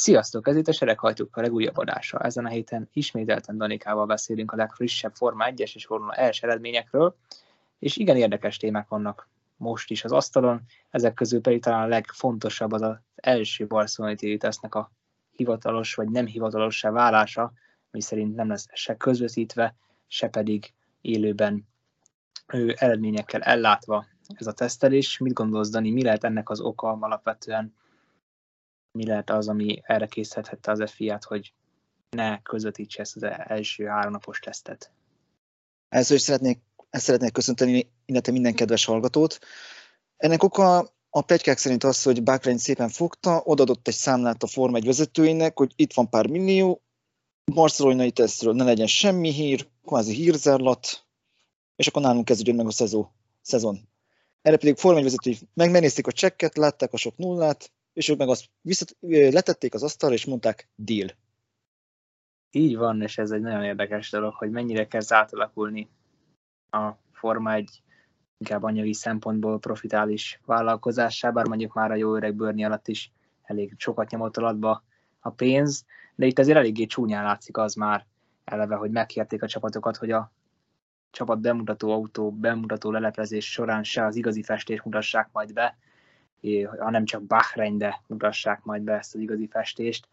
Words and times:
Sziasztok, 0.00 0.48
ez 0.48 0.56
itt 0.56 0.68
a 0.68 0.72
Sereghajtók 0.72 1.36
a 1.36 1.40
legújabb 1.40 1.76
adása. 1.76 2.18
Ezen 2.18 2.44
a 2.44 2.48
héten 2.48 2.88
ismételten 2.92 3.56
Danikával 3.56 4.06
beszélünk 4.06 4.52
a 4.52 4.56
legfrissebb 4.56 5.14
Forma 5.14 5.44
1-es 5.48 5.74
és 5.74 5.86
Forma 5.86 6.12
első 6.12 6.46
eredményekről, 6.46 7.16
és 7.78 7.96
igen 7.96 8.16
érdekes 8.16 8.56
témák 8.56 8.88
vannak 8.88 9.28
most 9.56 9.90
is 9.90 10.04
az 10.04 10.12
asztalon, 10.12 10.62
ezek 10.90 11.14
közül 11.14 11.40
pedig 11.40 11.62
talán 11.62 11.82
a 11.82 11.86
legfontosabb 11.86 12.72
az 12.72 12.82
az 12.82 12.96
első 13.14 13.66
barcelonai 13.66 14.36
tesznek 14.36 14.74
a 14.74 14.92
hivatalos 15.30 15.94
vagy 15.94 16.08
nem 16.08 16.26
hivatalossá 16.26 16.90
válása, 16.90 17.52
mi 17.90 18.00
szerint 18.00 18.34
nem 18.34 18.48
lesz 18.48 18.66
se 18.72 18.96
közvetítve, 18.96 19.74
se 20.06 20.28
pedig 20.28 20.72
élőben 21.00 21.68
ő, 22.52 22.74
eredményekkel 22.78 23.40
ellátva 23.40 24.06
ez 24.34 24.46
a 24.46 24.52
tesztelés. 24.52 25.18
Mit 25.18 25.32
gondolsz, 25.32 25.70
Dani, 25.70 25.90
mi 25.90 26.02
lehet 26.02 26.24
ennek 26.24 26.50
az 26.50 26.60
oka 26.60 26.98
alapvetően? 27.00 27.78
Mi 28.92 29.06
lehet 29.06 29.30
az, 29.30 29.48
ami 29.48 29.80
erre 29.82 30.06
készíthette 30.06 30.70
az 30.70 30.90
FIA-t, 30.90 31.24
hogy 31.24 31.52
ne 32.10 32.42
közvetítse 32.42 33.00
ezt 33.00 33.16
az 33.16 33.22
első 33.46 33.84
háromnapos 33.84 34.38
tesztet? 34.38 34.92
Először 35.88 36.16
is 36.16 36.22
szeretnék, 36.22 36.60
ezt 36.90 37.04
szeretnék 37.04 37.32
köszönteni, 37.32 37.90
illetve 38.06 38.32
minden 38.32 38.54
kedves 38.54 38.84
hallgatót. 38.84 39.38
Ennek 40.16 40.42
oka 40.42 40.78
a 41.10 41.22
plegykák 41.22 41.58
szerint 41.58 41.84
az, 41.84 42.02
hogy 42.02 42.22
Bahrain 42.22 42.58
szépen 42.58 42.88
fogta, 42.88 43.42
odadott 43.44 43.88
egy 43.88 43.94
számlát 43.94 44.42
a 44.42 44.46
Forma 44.46 44.76
1 44.76 44.84
vezetőinek, 44.84 45.58
hogy 45.58 45.72
itt 45.76 45.92
van 45.92 46.10
pár 46.10 46.26
millió, 46.26 46.82
barcelonai 47.44 48.10
tesztről 48.10 48.54
ne 48.54 48.64
legyen 48.64 48.86
semmi 48.86 49.30
hír, 49.32 49.68
kvázi 49.84 50.14
hírzárlat, 50.14 51.06
és 51.76 51.86
akkor 51.86 52.02
nálunk 52.02 52.24
kezdődjön 52.24 52.56
meg 52.56 52.66
a 52.66 52.70
szezon. 52.70 53.08
szezon. 53.42 53.88
Erre 54.42 54.56
pedig 54.56 54.76
Forma 54.76 55.02
vezetői 55.02 55.38
meg 55.54 55.70
megnézték 55.70 56.06
a 56.06 56.12
csekket, 56.12 56.56
látták 56.56 56.92
a 56.92 56.96
sok 56.96 57.16
nullát, 57.16 57.72
és 57.92 58.08
ők 58.08 58.18
meg 58.18 58.28
azt 58.28 58.50
visszat, 58.60 58.96
letették 59.32 59.74
az 59.74 59.82
asztalra, 59.82 60.14
és 60.14 60.24
mondták 60.24 60.68
deal. 60.74 61.08
Így 62.50 62.76
van, 62.76 63.02
és 63.02 63.18
ez 63.18 63.30
egy 63.30 63.40
nagyon 63.40 63.64
érdekes 63.64 64.10
dolog, 64.10 64.34
hogy 64.34 64.50
mennyire 64.50 64.86
kezd 64.86 65.12
átalakulni 65.12 65.90
a 66.70 66.90
Forma 67.12 67.52
egy 67.52 67.82
inkább 68.38 68.62
anyagi 68.62 68.94
szempontból 68.94 69.58
profitális 69.58 70.40
vállalkozásá, 70.44 71.30
bár 71.30 71.46
mondjuk 71.46 71.74
már 71.74 71.90
a 71.90 71.94
jó 71.94 72.16
öreg 72.16 72.34
bőrni 72.34 72.64
alatt 72.64 72.88
is 72.88 73.12
elég 73.42 73.74
sokat 73.76 74.10
nyomott 74.10 74.36
alatba 74.36 74.84
a 75.20 75.30
pénz, 75.30 75.84
de 76.14 76.26
itt 76.26 76.38
azért 76.38 76.58
eléggé 76.58 76.86
csúnyán 76.86 77.24
látszik 77.24 77.56
az 77.56 77.74
már 77.74 78.06
eleve, 78.44 78.74
hogy 78.74 78.90
megkérték 78.90 79.42
a 79.42 79.46
csapatokat, 79.46 79.96
hogy 79.96 80.10
a 80.10 80.32
csapat 81.10 81.40
bemutató 81.40 81.90
autó, 81.90 82.32
bemutató 82.32 82.90
leleplezés 82.90 83.50
során 83.50 83.82
se 83.82 84.04
az 84.04 84.16
igazi 84.16 84.42
festést 84.42 84.84
mutassák 84.84 85.28
majd 85.32 85.52
be, 85.52 85.76
hanem 86.78 87.04
csak 87.04 87.22
Bahreinbe 87.22 88.02
mutassák 88.06 88.62
majd 88.64 88.82
be 88.82 88.92
ezt 88.92 89.14
az 89.14 89.20
igazi 89.20 89.48
festést. 89.48 90.08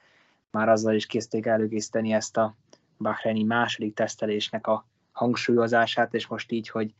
Már 0.51 0.69
azzal 0.69 0.93
is 0.93 1.05
készték 1.05 1.45
előkészíteni 1.45 2.13
ezt 2.13 2.37
a 2.37 2.55
Bahreini 2.97 3.43
második 3.43 3.93
tesztelésnek 3.93 4.67
a 4.67 4.85
hangsúlyozását, 5.11 6.13
és 6.13 6.27
most 6.27 6.51
így, 6.51 6.69
hogy 6.69 6.93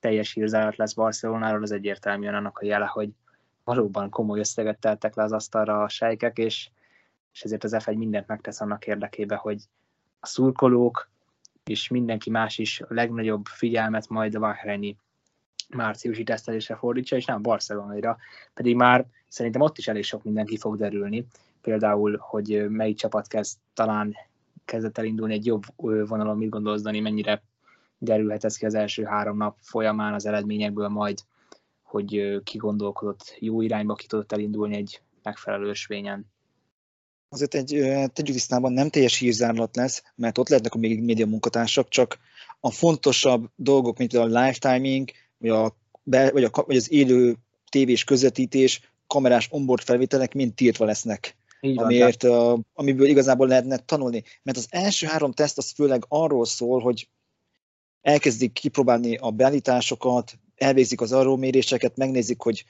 teljes 0.00 0.32
hírzárat 0.32 0.76
lesz 0.76 0.92
Barcelonáról, 0.92 1.62
az 1.62 1.72
egyértelműen 1.72 2.34
annak 2.34 2.58
a 2.58 2.64
jele, 2.64 2.86
hogy 2.86 3.10
valóban 3.64 4.10
komoly 4.10 4.38
összeget 4.38 4.78
teltek 4.78 5.14
le 5.14 5.22
az 5.22 5.32
asztalra 5.32 5.82
a 5.82 5.88
sejkek, 5.88 6.38
és, 6.38 6.70
és 7.32 7.42
ezért 7.42 7.64
az 7.64 7.76
F1 7.78 7.96
mindent 7.96 8.26
megtesz 8.26 8.60
annak 8.60 8.86
érdekében, 8.86 9.38
hogy 9.38 9.62
a 10.20 10.26
szurkolók 10.26 11.10
és 11.64 11.88
mindenki 11.88 12.30
más 12.30 12.58
is 12.58 12.80
a 12.80 12.86
legnagyobb 12.88 13.46
figyelmet 13.46 14.08
majd 14.08 14.34
a 14.34 14.38
Bahreini 14.38 14.96
márciusi 15.68 16.22
tesztelésre 16.22 16.76
fordítsa, 16.76 17.16
és 17.16 17.24
nem 17.24 17.42
Barcelonaira, 17.42 18.16
pedig 18.54 18.76
már 18.76 19.06
szerintem 19.28 19.60
ott 19.60 19.78
is 19.78 19.88
elég 19.88 20.04
sok 20.04 20.22
mindenki 20.22 20.56
fog 20.56 20.76
derülni. 20.76 21.26
Például, 21.60 22.16
hogy 22.20 22.68
melyik 22.68 22.96
csapat 22.96 23.28
kezd 23.28 23.58
talán 23.74 24.14
kezdett 24.64 24.98
elindulni 24.98 25.34
egy 25.34 25.46
jobb 25.46 25.62
vonalon, 25.76 26.36
mit 26.36 26.48
gondolsz, 26.48 26.82
Dani, 26.82 27.00
mennyire 27.00 27.42
derülhet 27.98 28.44
ez 28.44 28.56
ki 28.56 28.66
az 28.66 28.74
első 28.74 29.04
három 29.04 29.36
nap 29.36 29.56
folyamán 29.60 30.14
az 30.14 30.26
eredményekből 30.26 30.88
majd, 30.88 31.18
hogy 31.82 32.40
ki 32.44 32.56
gondolkodott 32.56 33.36
jó 33.38 33.60
irányba, 33.60 33.94
ki 33.94 34.06
tudott 34.06 34.32
elindulni 34.32 34.76
egy 34.76 35.00
megfelelő 35.22 35.68
ösvényen 35.68 36.32
azért 37.34 37.54
egy, 37.54 37.68
tegyük 38.12 38.34
tisztában 38.34 38.72
nem 38.72 38.88
teljes 38.88 39.18
hírzárlat 39.18 39.76
lesz, 39.76 40.02
mert 40.14 40.38
ott 40.38 40.48
lehetnek 40.48 40.74
a 40.74 40.78
még 40.78 41.02
média 41.02 41.26
munkatársak, 41.26 41.88
csak 41.88 42.18
a 42.60 42.70
fontosabb 42.70 43.50
dolgok, 43.56 43.98
mint 43.98 44.14
a 44.14 44.24
live 44.24 44.56
timing, 44.58 45.10
vagy, 45.48 45.50
a, 45.50 45.76
vagy, 46.32 46.44
a, 46.44 46.50
vagy 46.66 46.76
az 46.76 46.92
élő 46.92 47.36
tévés 47.70 48.04
közvetítés, 48.04 48.92
kamerás 49.06 49.48
onboard 49.50 49.82
felvételek 49.82 50.34
mind 50.34 50.54
tiltva 50.54 50.84
lesznek. 50.84 51.36
Így 51.60 51.74
van, 51.74 51.84
amiért, 51.84 52.22
uh, 52.22 52.58
amiből 52.74 53.06
igazából 53.06 53.46
lehetne 53.46 53.76
tanulni. 53.76 54.22
Mert 54.42 54.56
az 54.56 54.66
első 54.70 55.06
három 55.06 55.32
teszt 55.32 55.58
az 55.58 55.70
főleg 55.70 56.04
arról 56.08 56.46
szól, 56.46 56.80
hogy 56.80 57.08
elkezdik 58.00 58.52
kipróbálni 58.52 59.16
a 59.16 59.30
beállításokat, 59.30 60.38
elvégzik 60.56 61.00
az 61.00 61.12
arról 61.12 61.38
méréseket, 61.38 61.96
megnézik, 61.96 62.40
hogy 62.40 62.64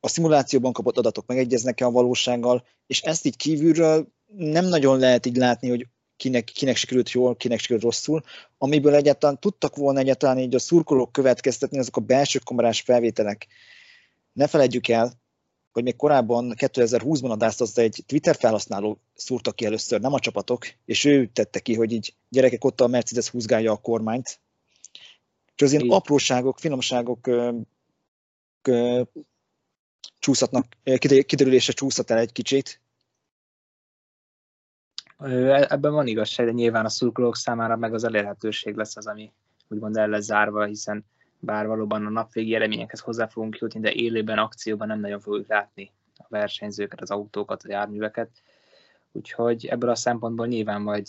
a 0.00 0.08
szimulációban 0.08 0.72
kapott 0.72 0.98
adatok 0.98 1.26
megegyeznek-e 1.26 1.86
a 1.86 1.90
valósággal, 1.90 2.66
és 2.86 3.00
ezt 3.00 3.26
így 3.26 3.36
kívülről 3.36 4.08
nem 4.36 4.64
nagyon 4.64 4.98
lehet 4.98 5.26
így 5.26 5.36
látni, 5.36 5.68
hogy 5.68 5.86
kinek, 6.18 6.44
kinek 6.44 6.76
sikerült 6.76 7.10
jól, 7.10 7.36
kinek 7.36 7.58
sikerült 7.58 7.84
rosszul, 7.84 8.22
amiből 8.58 8.94
egyáltalán 8.94 9.38
tudtak 9.40 9.76
volna 9.76 9.98
egyáltalán 9.98 10.38
így 10.38 10.54
a 10.54 10.58
szurkolók 10.58 11.12
következtetni 11.12 11.78
azok 11.78 11.96
a 11.96 12.00
belső 12.00 12.38
kamerás 12.44 12.80
felvételek. 12.80 13.46
Ne 14.32 14.46
felejtjük 14.46 14.88
el, 14.88 15.12
hogy 15.72 15.82
még 15.82 15.96
korábban 15.96 16.54
2020-ban 16.56 17.30
a 17.30 17.36
dász 17.36 17.60
az 17.60 17.78
egy 17.78 18.02
Twitter 18.06 18.36
felhasználó 18.36 19.00
szúrta 19.14 19.52
ki 19.52 19.64
először, 19.64 20.00
nem 20.00 20.12
a 20.12 20.18
csapatok, 20.18 20.66
és 20.84 21.04
ő 21.04 21.26
tette 21.26 21.60
ki, 21.60 21.74
hogy 21.74 21.92
így 21.92 22.14
gyerekek 22.28 22.64
ott 22.64 22.80
a 22.80 22.86
Mercedes 22.86 23.28
húzgálja 23.28 23.72
a 23.72 23.76
kormányt. 23.76 24.40
És 25.56 25.62
az 25.62 25.72
ilyen 25.72 25.90
apróságok, 25.90 26.58
finomságok 26.58 27.26
ö, 27.26 27.58
ö, 28.62 29.02
csúszhatnak, 30.18 30.66
kiderülése 31.26 31.72
csúszhat 31.72 32.10
el 32.10 32.18
egy 32.18 32.32
kicsit. 32.32 32.80
Ebben 35.18 35.92
van 35.92 36.06
igazság, 36.06 36.46
de 36.46 36.52
nyilván 36.52 36.84
a 36.84 36.88
szurkolók 36.88 37.36
számára 37.36 37.76
meg 37.76 37.94
az 37.94 38.04
elérhetőség 38.04 38.76
lesz 38.76 38.96
az, 38.96 39.06
ami 39.06 39.32
úgymond 39.68 39.96
el 39.96 40.08
lesz 40.08 40.24
zárva, 40.24 40.64
hiszen 40.64 41.04
bár 41.38 41.66
valóban 41.66 42.06
a 42.06 42.10
napvégi 42.10 42.54
eredményekhez 42.54 43.00
hozzá 43.00 43.26
fogunk 43.26 43.58
jutni, 43.58 43.80
de 43.80 43.92
élőben, 43.92 44.38
akcióban 44.38 44.86
nem 44.86 45.00
nagyon 45.00 45.20
fogjuk 45.20 45.48
látni 45.48 45.92
a 46.16 46.24
versenyzőket, 46.28 47.00
az 47.00 47.10
autókat, 47.10 47.62
a 47.62 47.70
járműveket. 47.70 48.30
Úgyhogy 49.12 49.66
ebből 49.66 49.90
a 49.90 49.94
szempontból 49.94 50.46
nyilván 50.46 50.82
majd 50.82 51.06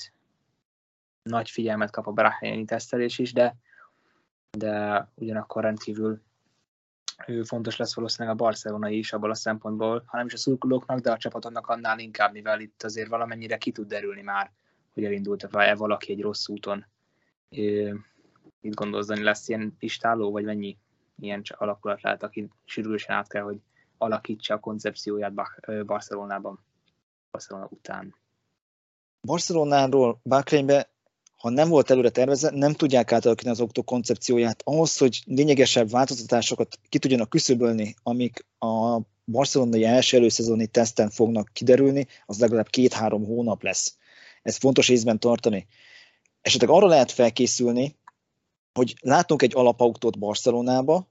nagy 1.22 1.50
figyelmet 1.50 1.92
kap 1.92 2.08
a 2.08 2.12
Brahreini 2.12 2.66
tesztelés 2.66 3.20
is, 3.20 3.34
de, 3.34 3.56
de 4.58 5.08
ugyanakkor 5.16 5.64
rendkívül 5.64 6.22
ő 7.28 7.44
fontos 7.44 7.78
lesz 7.78 7.96
valószínűleg 7.96 8.36
a 8.36 8.44
barcelonai 8.44 8.98
is 8.98 9.14
abból 9.14 9.30
a 9.30 9.36
szempontból, 9.36 10.04
hanem 10.06 10.26
is 10.26 10.34
a 10.34 10.38
szurkolóknak, 10.38 11.00
de 11.00 11.12
a 11.12 11.18
csapatoknak 11.18 11.68
annál 11.68 12.00
inkább, 12.00 12.32
mivel 12.32 12.60
itt 12.60 12.84
azért 12.84 13.10
valamennyire 13.10 13.58
ki 13.58 13.72
tud 13.72 13.88
derülni 13.88 14.22
már, 14.22 14.52
hogy 14.94 15.04
elindult-e 15.04 15.76
valaki 15.76 16.12
egy 16.12 16.22
rossz 16.22 16.48
úton. 16.48 16.86
Mit 18.62 18.74
gondolsz, 18.74 19.08
Dani, 19.08 19.24
lesz 19.24 19.48
ilyen 19.48 19.76
istáló, 19.80 20.32
vagy 20.32 20.44
mennyi 20.44 20.78
ilyen 21.20 21.42
alakulat 21.50 22.02
lehet, 22.02 22.24
aki 22.24 22.50
sürgősen 22.66 23.16
át 23.16 23.28
kell, 23.28 23.44
hogy 23.44 23.58
alakítsa 23.98 24.54
a 24.54 24.60
koncepcióját 24.60 25.34
Barcelonában, 25.86 26.60
Barcelona 27.32 27.68
után? 27.70 28.16
Barcelonáról 29.22 30.20
Bakrénybe 30.24 30.90
ha 31.40 31.50
nem 31.50 31.70
volt 31.70 31.90
előre 31.90 32.10
tervezve, 32.10 32.50
nem 32.54 32.74
tudják 32.74 33.12
átalakítani 33.12 33.54
az 33.54 33.60
autó 33.60 33.82
koncepcióját. 33.82 34.62
Ahhoz, 34.66 34.98
hogy 34.98 35.22
lényegesebb 35.26 35.90
változtatásokat 35.90 36.80
ki 36.90 37.00
tudjanak 37.00 37.30
küszöbölni, 37.30 37.96
amik 38.04 38.46
a 38.58 39.00
barcelonai 39.26 39.84
első 39.84 40.18
előszezoni 40.18 40.68
teszten 40.68 41.10
fognak 41.10 41.50
kiderülni, 41.54 42.08
az 42.26 42.40
legalább 42.40 42.70
két-három 42.70 43.26
hónap 43.26 43.64
lesz. 43.64 43.98
Ez 44.42 44.58
fontos 44.58 44.90
észben 44.90 45.20
tartani. 45.20 45.68
Esetleg 46.42 46.70
arra 46.70 46.88
lehet 46.88 47.12
felkészülni, 47.12 47.96
hogy 48.74 48.96
látunk 49.02 49.42
egy 49.42 49.56
alapautót 49.56 50.20
Barcelonába, 50.20 51.08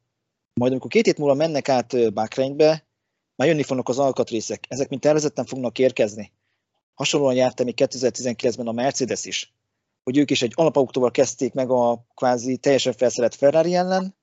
majd 0.54 0.70
amikor 0.70 0.90
két 0.90 1.04
hét 1.04 1.18
múlva 1.18 1.34
mennek 1.34 1.68
át 1.68 2.12
Bakreinbe, 2.12 2.86
már 3.36 3.48
jönni 3.48 3.62
fognak 3.62 3.88
az 3.88 3.98
alkatrészek. 3.98 4.64
Ezek 4.68 4.88
mint 4.88 5.02
tervezetten 5.02 5.44
fognak 5.44 5.78
érkezni. 5.78 6.32
Hasonlóan 6.94 7.34
jártam 7.34 7.66
még 7.66 7.74
2019-ben 7.78 8.66
a 8.66 8.72
Mercedes 8.72 9.24
is 9.24 9.56
hogy 10.08 10.16
ők 10.16 10.30
is 10.30 10.42
egy 10.42 10.52
alapautóval 10.54 11.10
kezdték 11.10 11.52
meg 11.52 11.70
a 11.70 12.06
kvázi 12.14 12.56
teljesen 12.56 12.92
felszerelt 12.92 13.34
Ferrari 13.34 13.74
ellen, 13.74 14.16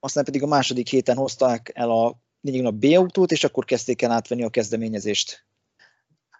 aztán 0.00 0.24
pedig 0.24 0.42
a 0.42 0.46
második 0.46 0.88
héten 0.88 1.16
hozták 1.16 1.70
el 1.74 1.90
a 1.90 2.18
lényegében 2.40 2.72
a 2.72 2.76
B 2.78 2.84
autót, 2.84 3.32
és 3.32 3.44
akkor 3.44 3.64
kezdték 3.64 4.02
el 4.02 4.10
átvenni 4.10 4.42
a 4.42 4.48
kezdeményezést. 4.48 5.46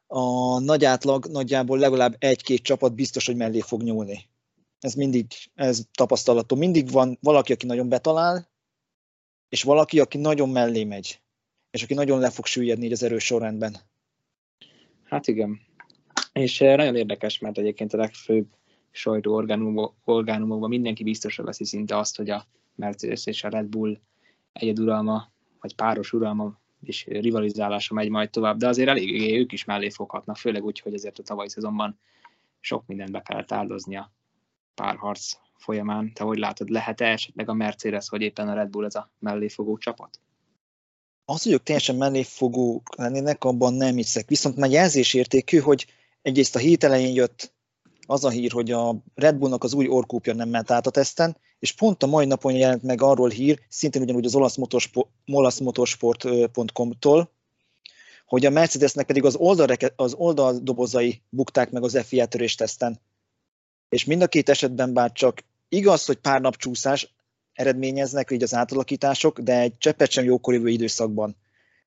A 0.06 0.58
nagy 0.58 0.85
átlag 0.85 1.26
nagyjából 1.26 1.79
legalább 1.79 2.17
egy-két 2.19 2.62
csapat 2.62 2.94
biztos, 2.94 3.26
hogy 3.26 3.37
mellé 3.37 3.61
fog 3.61 3.82
nyúlni. 3.82 4.29
Ez 4.81 4.94
mindig, 4.94 5.26
ez 5.55 5.82
tapasztalatú. 5.93 6.56
Mindig 6.56 6.91
van 6.91 7.19
valaki, 7.20 7.52
aki 7.52 7.67
nagyon 7.67 7.88
betalál, 7.88 8.49
és 9.49 9.62
valaki, 9.62 10.00
aki 10.00 10.19
nagyon 10.19 10.49
mellé 10.49 10.85
megy, 10.85 11.20
és 11.70 11.82
aki 11.82 11.94
nagyon 11.94 12.19
le 12.19 12.31
fog 12.31 12.46
süllyedni 12.46 12.85
így 12.85 12.93
az 12.93 13.02
erős 13.02 13.25
sorrendben. 13.25 13.76
Hát 15.05 15.26
igen, 15.26 15.61
És 16.32 16.58
nagyon 16.58 16.96
érdekes, 16.96 17.38
mert 17.38 17.58
egyébként 17.58 17.93
a 17.93 17.96
legfőbb 17.96 18.46
sajtó 18.96 19.35
orgánumokban 20.05 20.69
mindenki 20.69 21.02
biztosra 21.02 21.44
veszi 21.44 21.64
szinte 21.64 21.99
azt, 21.99 22.17
hogy 22.17 22.31
a 22.31 22.46
Mercedes 22.75 23.26
és 23.26 23.44
a 23.44 23.49
Red 23.49 23.67
Bull 23.67 23.99
egyeduralma, 24.52 25.31
vagy 25.61 25.75
páros 25.75 26.12
uralma 26.12 26.58
és 26.81 27.05
rivalizálása 27.05 27.94
megy 27.94 28.08
majd 28.08 28.31
tovább, 28.31 28.56
de 28.56 28.69
azért 28.69 28.88
elég 28.88 29.38
ők 29.38 29.52
is 29.52 29.64
mellé 29.64 29.91
foghatnak, 29.91 30.37
főleg 30.37 30.64
úgy, 30.64 30.81
hogy 30.81 30.94
azért 30.94 31.19
a 31.19 31.23
tavalyi 31.23 31.49
szezonban 31.49 31.99
sok 32.61 32.87
mindent 32.87 33.11
be 33.11 33.23
kellett 33.23 33.52
áldozni 33.52 33.96
a 33.96 34.12
párharc 34.75 35.32
folyamán. 35.56 36.12
Te 36.12 36.25
hogy 36.25 36.38
látod, 36.38 36.69
lehet-e 36.69 37.06
esetleg 37.06 37.49
a 37.49 37.55
Mercedes, 37.55 38.08
vagy 38.08 38.23
éppen 38.23 38.49
a 38.49 38.55
Red 38.55 38.70
Bull 38.70 38.85
ez 38.85 38.94
a 38.94 39.11
melléfogó 39.19 39.79
csapat? 39.79 40.19
Az, 41.25 41.43
hogy 41.43 41.52
ők 41.52 41.62
teljesen 41.62 41.96
melléfogók 41.96 42.96
lennének, 42.96 43.44
abban 43.44 43.75
nem 43.75 43.94
hiszek. 43.94 44.29
Viszont 44.29 44.56
már 44.56 44.70
jelzésértékű, 44.70 45.58
hogy 45.58 45.87
egyrészt 46.23 46.56
a 46.56 46.58
hét 46.58 46.85
elején 46.85 47.14
jött 47.14 47.52
az 48.06 48.25
a 48.25 48.31
hír, 48.31 48.53
hogy 48.53 48.71
a 48.71 48.97
Red 49.15 49.37
Bullnak 49.37 49.65
az 49.65 49.75
új 49.75 49.89
orkúpja 49.89 50.35
nem 50.35 50.49
ment 50.49 50.71
át 50.71 50.87
a 50.87 50.91
teszten, 50.91 51.37
és 51.59 51.73
pont 51.73 52.03
a 52.03 52.06
mai 52.06 52.27
napon 52.27 52.53
jelent 52.53 52.83
meg 52.83 53.03
arról 53.03 53.29
hír, 53.29 53.61
szintén 53.69 54.03
ugyanúgy 54.03 54.25
az 54.25 54.35
olasz 55.25 55.59
motorsport.com-tól, 55.59 57.33
hogy 58.27 58.47
a 58.47 58.51
Mercedesnek 58.51 59.06
pedig 59.06 59.25
az, 59.25 59.37
oldal, 59.37 59.77
az 59.97 60.15
oldaldobozai 60.15 61.23
bukták 61.29 61.71
meg 61.71 61.83
az 61.83 62.03
FIA 62.06 62.27
törés 62.27 62.55
teszten. 62.55 63.01
És 63.89 64.05
mind 64.05 64.23
a 64.23 64.27
két 64.27 64.49
esetben 64.49 64.93
bár 64.93 65.12
csak 65.12 65.45
igaz, 65.69 66.05
hogy 66.05 66.17
pár 66.17 66.41
nap 66.41 66.56
csúszás 66.56 67.15
eredményeznek 67.53 68.31
így 68.31 68.43
az 68.43 68.55
átalakítások, 68.55 69.41
de 69.41 69.61
egy 69.61 69.79
cseppet 69.79 70.11
sem 70.11 70.25
jókor 70.25 70.55
jövő 70.55 70.69
időszakban 70.69 71.37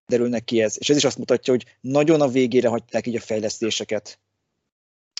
derülnek 0.07 0.43
ki 0.43 0.61
ez. 0.61 0.75
És 0.79 0.89
ez 0.89 0.97
is 0.97 1.03
azt 1.03 1.17
mutatja, 1.17 1.53
hogy 1.53 1.65
nagyon 1.81 2.21
a 2.21 2.27
végére 2.27 2.67
hagyták 2.67 3.07
így 3.07 3.15
a 3.15 3.19
fejlesztéseket. 3.19 4.19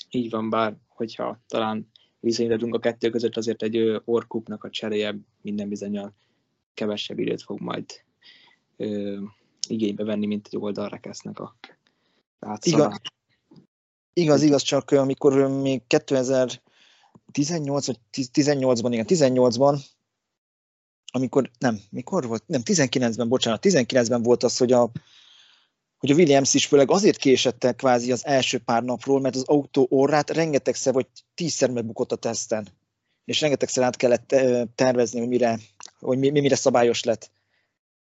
Így 0.09 0.29
van, 0.29 0.49
bár 0.49 0.75
hogyha 0.87 1.39
talán 1.47 1.91
viszonyítunk 2.19 2.75
a 2.75 2.79
kettő 2.79 3.09
között, 3.09 3.37
azért 3.37 3.61
egy 3.61 4.01
orkupnak 4.05 4.63
a 4.63 4.69
cseréje 4.69 5.17
minden 5.41 5.69
bizonyal 5.69 6.13
kevesebb 6.73 7.19
időt 7.19 7.41
fog 7.41 7.59
majd 7.59 7.85
ö, 8.77 9.17
igénybe 9.67 10.03
venni, 10.03 10.25
mint 10.25 10.47
egy 10.51 10.57
oldalrekesznek 10.59 11.39
a 11.39 11.55
igaz, 12.61 13.01
igaz, 14.13 14.41
igaz, 14.41 14.61
csak 14.61 14.91
amikor 14.91 15.47
még 15.47 15.81
2018 15.87 17.85
vagy 17.85 17.99
18-ban, 18.13 18.89
igen, 18.91 19.05
18-ban, 19.07 19.79
amikor, 21.11 21.51
nem, 21.59 21.79
mikor 21.89 22.27
volt? 22.27 22.43
Nem, 22.47 22.61
19-ben, 22.65 23.27
bocsánat, 23.27 23.65
19-ben 23.65 24.23
volt 24.23 24.43
az, 24.43 24.57
hogy 24.57 24.71
a 24.71 24.91
hogy 25.97 26.11
a 26.11 26.15
Williams 26.15 26.53
is 26.53 26.65
főleg 26.65 26.91
azért 26.91 27.17
késette 27.17 27.71
kvázi 27.71 28.11
az 28.11 28.25
első 28.25 28.57
pár 28.57 28.83
napról, 28.83 29.21
mert 29.21 29.35
az 29.35 29.43
autó 29.43 29.87
orrát 29.89 30.29
rengetegszer 30.29 30.93
vagy 30.93 31.07
tízszer 31.33 31.69
megbukott 31.69 32.11
a 32.11 32.15
teszten. 32.15 32.67
És 33.25 33.41
rengetegszer 33.41 33.83
át 33.83 33.95
kellett 33.95 34.35
tervezni, 34.75 35.19
hogy 35.19 35.27
mire, 35.27 35.59
hogy 35.99 36.17
mi, 36.17 36.29
mire 36.29 36.55
szabályos 36.55 37.03
lett. 37.03 37.31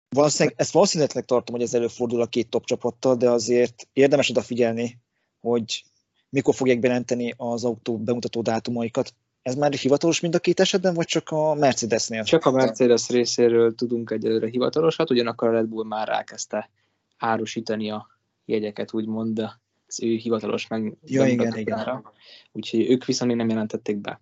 Valószínűleg, 0.09 0.55
ezt 0.59 0.73
valószínűleg 0.73 1.25
tartom, 1.25 1.55
hogy 1.55 1.65
ez 1.65 1.75
előfordul 1.75 2.21
a 2.21 2.27
két 2.27 2.51
top 2.51 2.65
csapattal, 2.65 3.17
de 3.17 3.31
azért 3.31 3.89
érdemes 3.93 4.31
odafigyelni, 4.31 4.99
hogy 5.41 5.85
mikor 6.29 6.55
fogják 6.55 6.79
bejelenteni 6.79 7.35
az 7.37 7.65
autó 7.65 7.99
bemutató 7.99 8.43
dátumaikat. 8.43 9.15
Ez 9.43 9.55
már 9.55 9.73
hivatalos 9.73 10.21
mind 10.21 10.35
a 10.35 10.39
két 10.39 10.61
esetben, 10.61 10.95
vagy 10.95 11.07
csak 11.07 11.31
a 11.31 11.55
Mercedesnél? 11.55 12.25
Csak 12.25 12.45
a 12.45 12.51
Mercedes 12.51 13.09
részéről 13.09 13.75
tudunk 13.75 14.11
egyelőre 14.11 14.49
hivatalosat, 14.49 15.11
ugyanakkor 15.11 15.49
a 15.49 15.53
Red 15.53 15.67
Bull 15.67 15.85
már 15.85 16.09
elkezdte 16.09 16.71
árusítani 17.19 17.91
a 17.91 18.07
jegyeket, 18.45 18.95
úgymond 18.95 19.39
az 19.87 20.03
ő 20.03 20.15
hivatalos 20.15 20.67
meg 20.67 20.97
ja, 21.05 21.27
igen, 21.27 21.59
igen. 21.59 22.09
Úgyhogy 22.53 22.91
ők 22.91 23.05
viszont 23.05 23.31
még 23.31 23.41
nem 23.41 23.49
jelentették 23.49 23.97
be. 23.97 24.21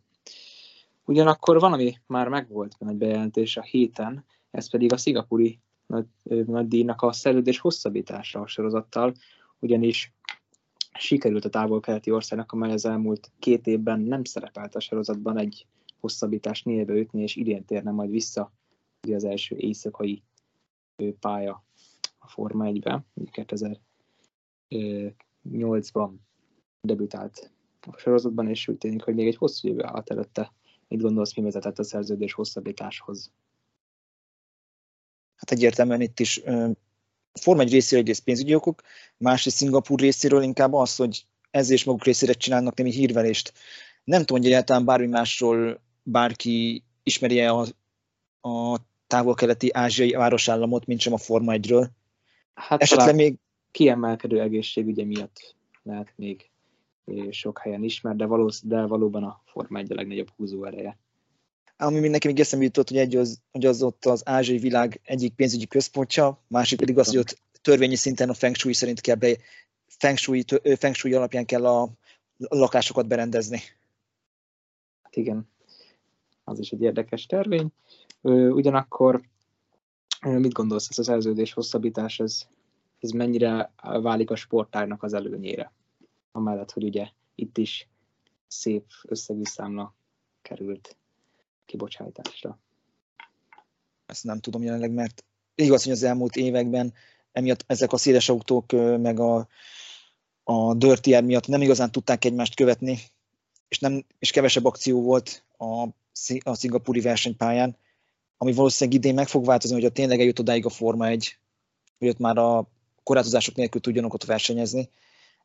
Ugyanakkor 1.04 1.60
valami 1.60 1.98
már 2.06 2.28
megvolt 2.28 2.76
egy 2.78 2.96
bejelentés 2.96 3.56
a 3.56 3.62
héten, 3.62 4.25
ez 4.50 4.70
pedig 4.70 4.93
a 4.93 4.96
szigapuri 4.96 5.60
nagy, 5.87 6.06
nagy 6.46 6.69
díjnak 6.69 7.02
a 7.02 7.12
szerződés 7.12 7.58
hosszabbítása 7.58 8.40
a 8.40 8.46
sorozattal, 8.46 9.14
ugyanis 9.58 10.12
sikerült 10.98 11.44
a 11.44 11.48
távol-keleti 11.48 12.10
országnak, 12.10 12.52
amely 12.52 12.72
az 12.72 12.84
elmúlt 12.84 13.31
két 13.38 13.66
évben 13.66 14.00
nem 14.00 14.25
szerepelt 14.25 14.75
a 14.75 14.81
sorozatban 14.81 15.38
egy 15.38 15.66
hosszabbítást 16.00 16.64
négybe 16.64 16.94
ütni, 16.94 17.22
és 17.22 17.37
idén 17.37 17.64
térne 17.64 17.90
majd 17.90 18.10
vissza 18.10 18.52
ugye 19.02 19.14
az 19.14 19.25
első 19.25 19.56
éjszakai 19.56 20.22
pálya 21.20 21.64
a 22.26 22.28
Forma 22.28 22.64
1-be, 22.69 23.05
2008-ban 24.70 26.11
debütált 26.81 27.50
a 27.81 27.99
sorozatban, 27.99 28.49
és 28.49 28.69
úgy 28.69 28.78
tűnik, 28.78 29.02
hogy 29.02 29.14
még 29.14 29.26
egy 29.26 29.37
hosszú 29.37 29.69
jövő 29.69 29.84
állt 29.84 30.11
előtte. 30.11 30.52
Mit 30.88 31.00
gondolsz, 31.00 31.37
mi 31.37 31.43
vezetett 31.43 31.78
a 31.78 31.84
szerződés 31.84 32.32
hosszabbításhoz? 32.32 33.32
Hát 35.37 35.50
egyértelműen 35.50 36.00
itt 36.00 36.20
is 36.20 36.43
Forma 37.32 37.62
egy 37.62 37.73
részéről 37.73 38.00
egyrészt 38.00 38.25
pénzügyi 38.25 38.55
okok, 38.55 38.82
másrészt 39.17 39.56
Szingapúr 39.56 40.00
részéről 40.00 40.43
inkább 40.43 40.72
az, 40.72 40.96
hogy 40.96 41.26
ezzel 41.50 41.75
is 41.75 41.84
maguk 41.84 42.05
részére 42.05 42.32
csinálnak 42.32 42.76
némi 42.76 42.90
hírvelést. 42.90 43.52
Nem 44.05 44.20
tudom, 44.20 44.37
hogy 44.37 44.46
egyáltalán 44.46 44.84
bármi 44.84 45.06
másról 45.06 45.81
bárki 46.02 46.84
ismeri 47.02 47.40
-e 47.40 47.52
a, 47.52 47.67
a 48.49 48.79
távol-keleti 49.06 49.70
ázsiai 49.72 50.11
városállamot, 50.11 50.87
mint 50.87 51.00
sem 51.00 51.12
a 51.12 51.19
Forma 51.19 51.52
1-ről. 51.56 51.88
Hát 52.56 52.82
Esetleg 52.82 53.14
még 53.14 53.37
kiemelkedő 53.70 54.41
egészségügye 54.41 55.05
miatt 55.05 55.55
lehet 55.82 56.12
még 56.17 56.50
sok 57.31 57.58
helyen 57.58 57.82
ismer, 57.82 58.17
de, 58.17 58.25
valósz, 58.25 58.62
de 58.64 58.87
valóban 58.87 59.25
a 59.25 59.43
Forma 59.44 59.79
1 59.79 59.93
a 59.93 59.94
legnagyobb 59.94 60.31
húzó 60.37 60.64
ereje. 60.64 60.99
Ami 61.76 61.99
mindenki 61.99 62.26
még 62.26 62.41
eszembe 62.41 62.64
jutott, 62.64 62.88
hogy, 62.88 62.99
egy 62.99 63.17
az, 63.17 63.41
hogy 63.53 63.67
az 63.67 63.82
ott 63.82 64.05
az 64.05 64.29
ázsiai 64.29 64.58
világ 64.58 65.00
egyik 65.05 65.35
pénzügyi 65.35 65.67
központja, 65.67 66.43
másik 66.47 66.79
pedig 66.79 66.99
az, 66.99 67.06
hogy 67.06 67.17
ott 67.17 67.38
törvényi 67.62 67.94
szinten 67.94 68.29
a 68.29 68.35
Feng 68.35 68.55
Shui 68.55 68.73
szerint 68.73 69.00
kell 69.00 69.14
be, 69.14 69.37
Feng 69.87 70.17
Shui, 70.17 70.44
Feng 70.76 70.94
Shui 70.94 71.12
alapján 71.12 71.44
kell 71.44 71.67
a 71.67 71.88
lakásokat 72.37 73.06
berendezni. 73.06 73.61
Hát 75.03 75.17
igen, 75.17 75.48
az 76.44 76.58
is 76.58 76.70
egy 76.70 76.82
érdekes 76.82 77.27
törvény. 77.27 77.69
Ugyanakkor 78.51 79.20
Mit 80.27 80.53
gondolsz, 80.53 80.89
ez 80.91 80.99
a 80.99 81.03
szerződés 81.03 81.53
hosszabbítás, 81.53 82.21
ez, 82.21 82.47
ez 83.01 83.11
mennyire 83.11 83.73
válik 83.83 84.31
a 84.31 84.37
sportárnak 84.37 85.03
az 85.03 85.13
előnyére? 85.13 85.73
Amellett, 86.33 86.71
hogy 86.71 86.85
ugye 86.85 87.09
itt 87.35 87.59
is 87.59 87.89
szép 88.47 88.85
összegű 89.03 89.45
számla 89.45 89.95
került 90.43 90.97
kibocsátásra. 91.67 92.59
Ezt 94.06 94.25
nem 94.25 94.41
tudom 94.41 94.63
jelenleg, 94.63 94.91
mert 94.91 95.25
igaz, 95.55 95.83
hogy 95.83 95.93
az 95.93 96.03
elmúlt 96.03 96.37
években 96.37 96.93
emiatt 97.33 97.65
ezek 97.67 97.93
a 97.93 97.97
széles 97.97 98.29
autók 98.29 98.73
meg 99.01 99.21
a, 99.21 99.49
a 100.45 100.75
Dirty 100.75 101.06
Air 101.15 101.25
miatt 101.25 101.47
nem 101.47 101.63
igazán 101.63 101.93
tudták 101.93 102.25
egymást 102.25 102.55
követni, 102.55 102.99
és, 103.69 103.79
nem, 103.79 104.05
és 104.19 104.31
kevesebb 104.31 104.65
akció 104.65 105.03
volt 105.03 105.45
a, 105.56 105.83
a 106.39 106.55
szingapúri 106.55 107.01
versenypályán, 107.01 107.77
ami 108.36 108.52
valószínűleg 108.52 108.98
idén 108.98 109.14
meg 109.14 109.28
fog 109.28 109.44
változni, 109.44 109.76
hogy 109.76 109.84
a 109.84 109.90
tényleg 109.90 110.19
eljut 110.19 110.38
odáig 110.38 110.64
a 110.64 110.69
Forma 110.69 111.06
egy, 111.06 111.38
hogy 111.98 112.08
ott 112.08 112.19
már 112.19 112.38
a 112.38 112.69
korlátozások 113.02 113.55
nélkül 113.55 113.81
tudjanak 113.81 114.14
ott 114.14 114.24
versenyezni. 114.24 114.88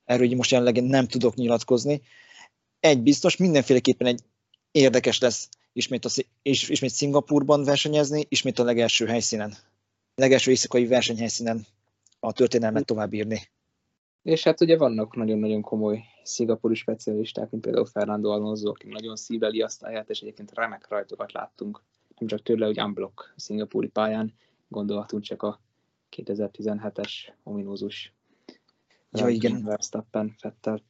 Erről 0.06 0.26
így 0.26 0.36
most 0.36 0.52
jelenleg 0.52 0.84
nem 0.84 1.08
tudok 1.08 1.36
nyilatkozni. 1.36 2.02
Egy 2.80 3.02
biztos, 3.02 3.38
mindenféleképpen 3.38 4.08
egy 4.08 4.22
érdekes 4.72 5.20
lesz 5.20 5.50
ismét, 5.74 6.06
a, 6.06 6.10
ismét 6.42 6.92
Szingapurban 6.92 7.64
versenyezni, 7.64 8.26
ismét 8.30 8.60
a 8.60 8.64
legelső 8.64 9.06
helyszínen. 9.06 9.54
Legelső 10.16 10.52
éjszakai 10.52 10.88
versenyhelyszínen 10.88 11.66
a 12.20 12.32
történelmet 12.34 12.86
tovább 12.86 13.14
írni. 13.14 13.42
És 14.24 14.44
hát 14.44 14.62
ugye 14.62 14.78
vannak 14.78 15.16
nagyon-nagyon 15.16 15.62
komoly 15.62 16.04
szingapúri 16.24 16.76
specialisták, 16.76 17.50
mint 17.50 17.64
például 17.64 17.86
Fernando 17.86 18.30
Alonso, 18.30 18.70
aki 18.70 18.88
nagyon 18.88 19.16
szíveli 19.16 19.62
a 19.62 19.70
és 20.08 20.22
egyébként 20.22 20.54
remek 20.54 20.88
rajtokat 20.88 21.32
láttunk 21.32 21.82
nem 22.22 22.30
csak 22.30 22.42
tőle, 22.42 22.66
hogy 22.66 22.82
unblock 22.82 23.34
szingapúri 23.36 23.88
pályán, 23.88 24.34
gondolhatunk 24.68 25.24
csak 25.24 25.44
a 25.44 25.62
2017-es 26.18 27.12
ominózus 27.44 28.14
ja, 29.12 29.28
igen. 29.28 29.64
Verstappen 29.64 30.36
Fettel 30.38 30.82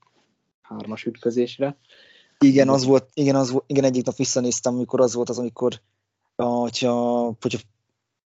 hármas 0.62 1.06
ütközésre. 1.06 1.78
Igen, 2.40 2.70
az 2.70 2.86
volt, 2.86 3.10
igen, 3.14 3.36
az 3.36 3.52
volt, 3.52 3.64
igen, 3.68 3.84
egyik 3.84 4.06
nap 4.06 4.16
visszanéztem, 4.16 4.74
amikor 4.74 5.02
az 5.02 5.14
volt 5.14 5.30
az, 5.30 5.40
amikor 5.40 5.82
hogyha, 6.36 7.24
hogyha 7.42 7.60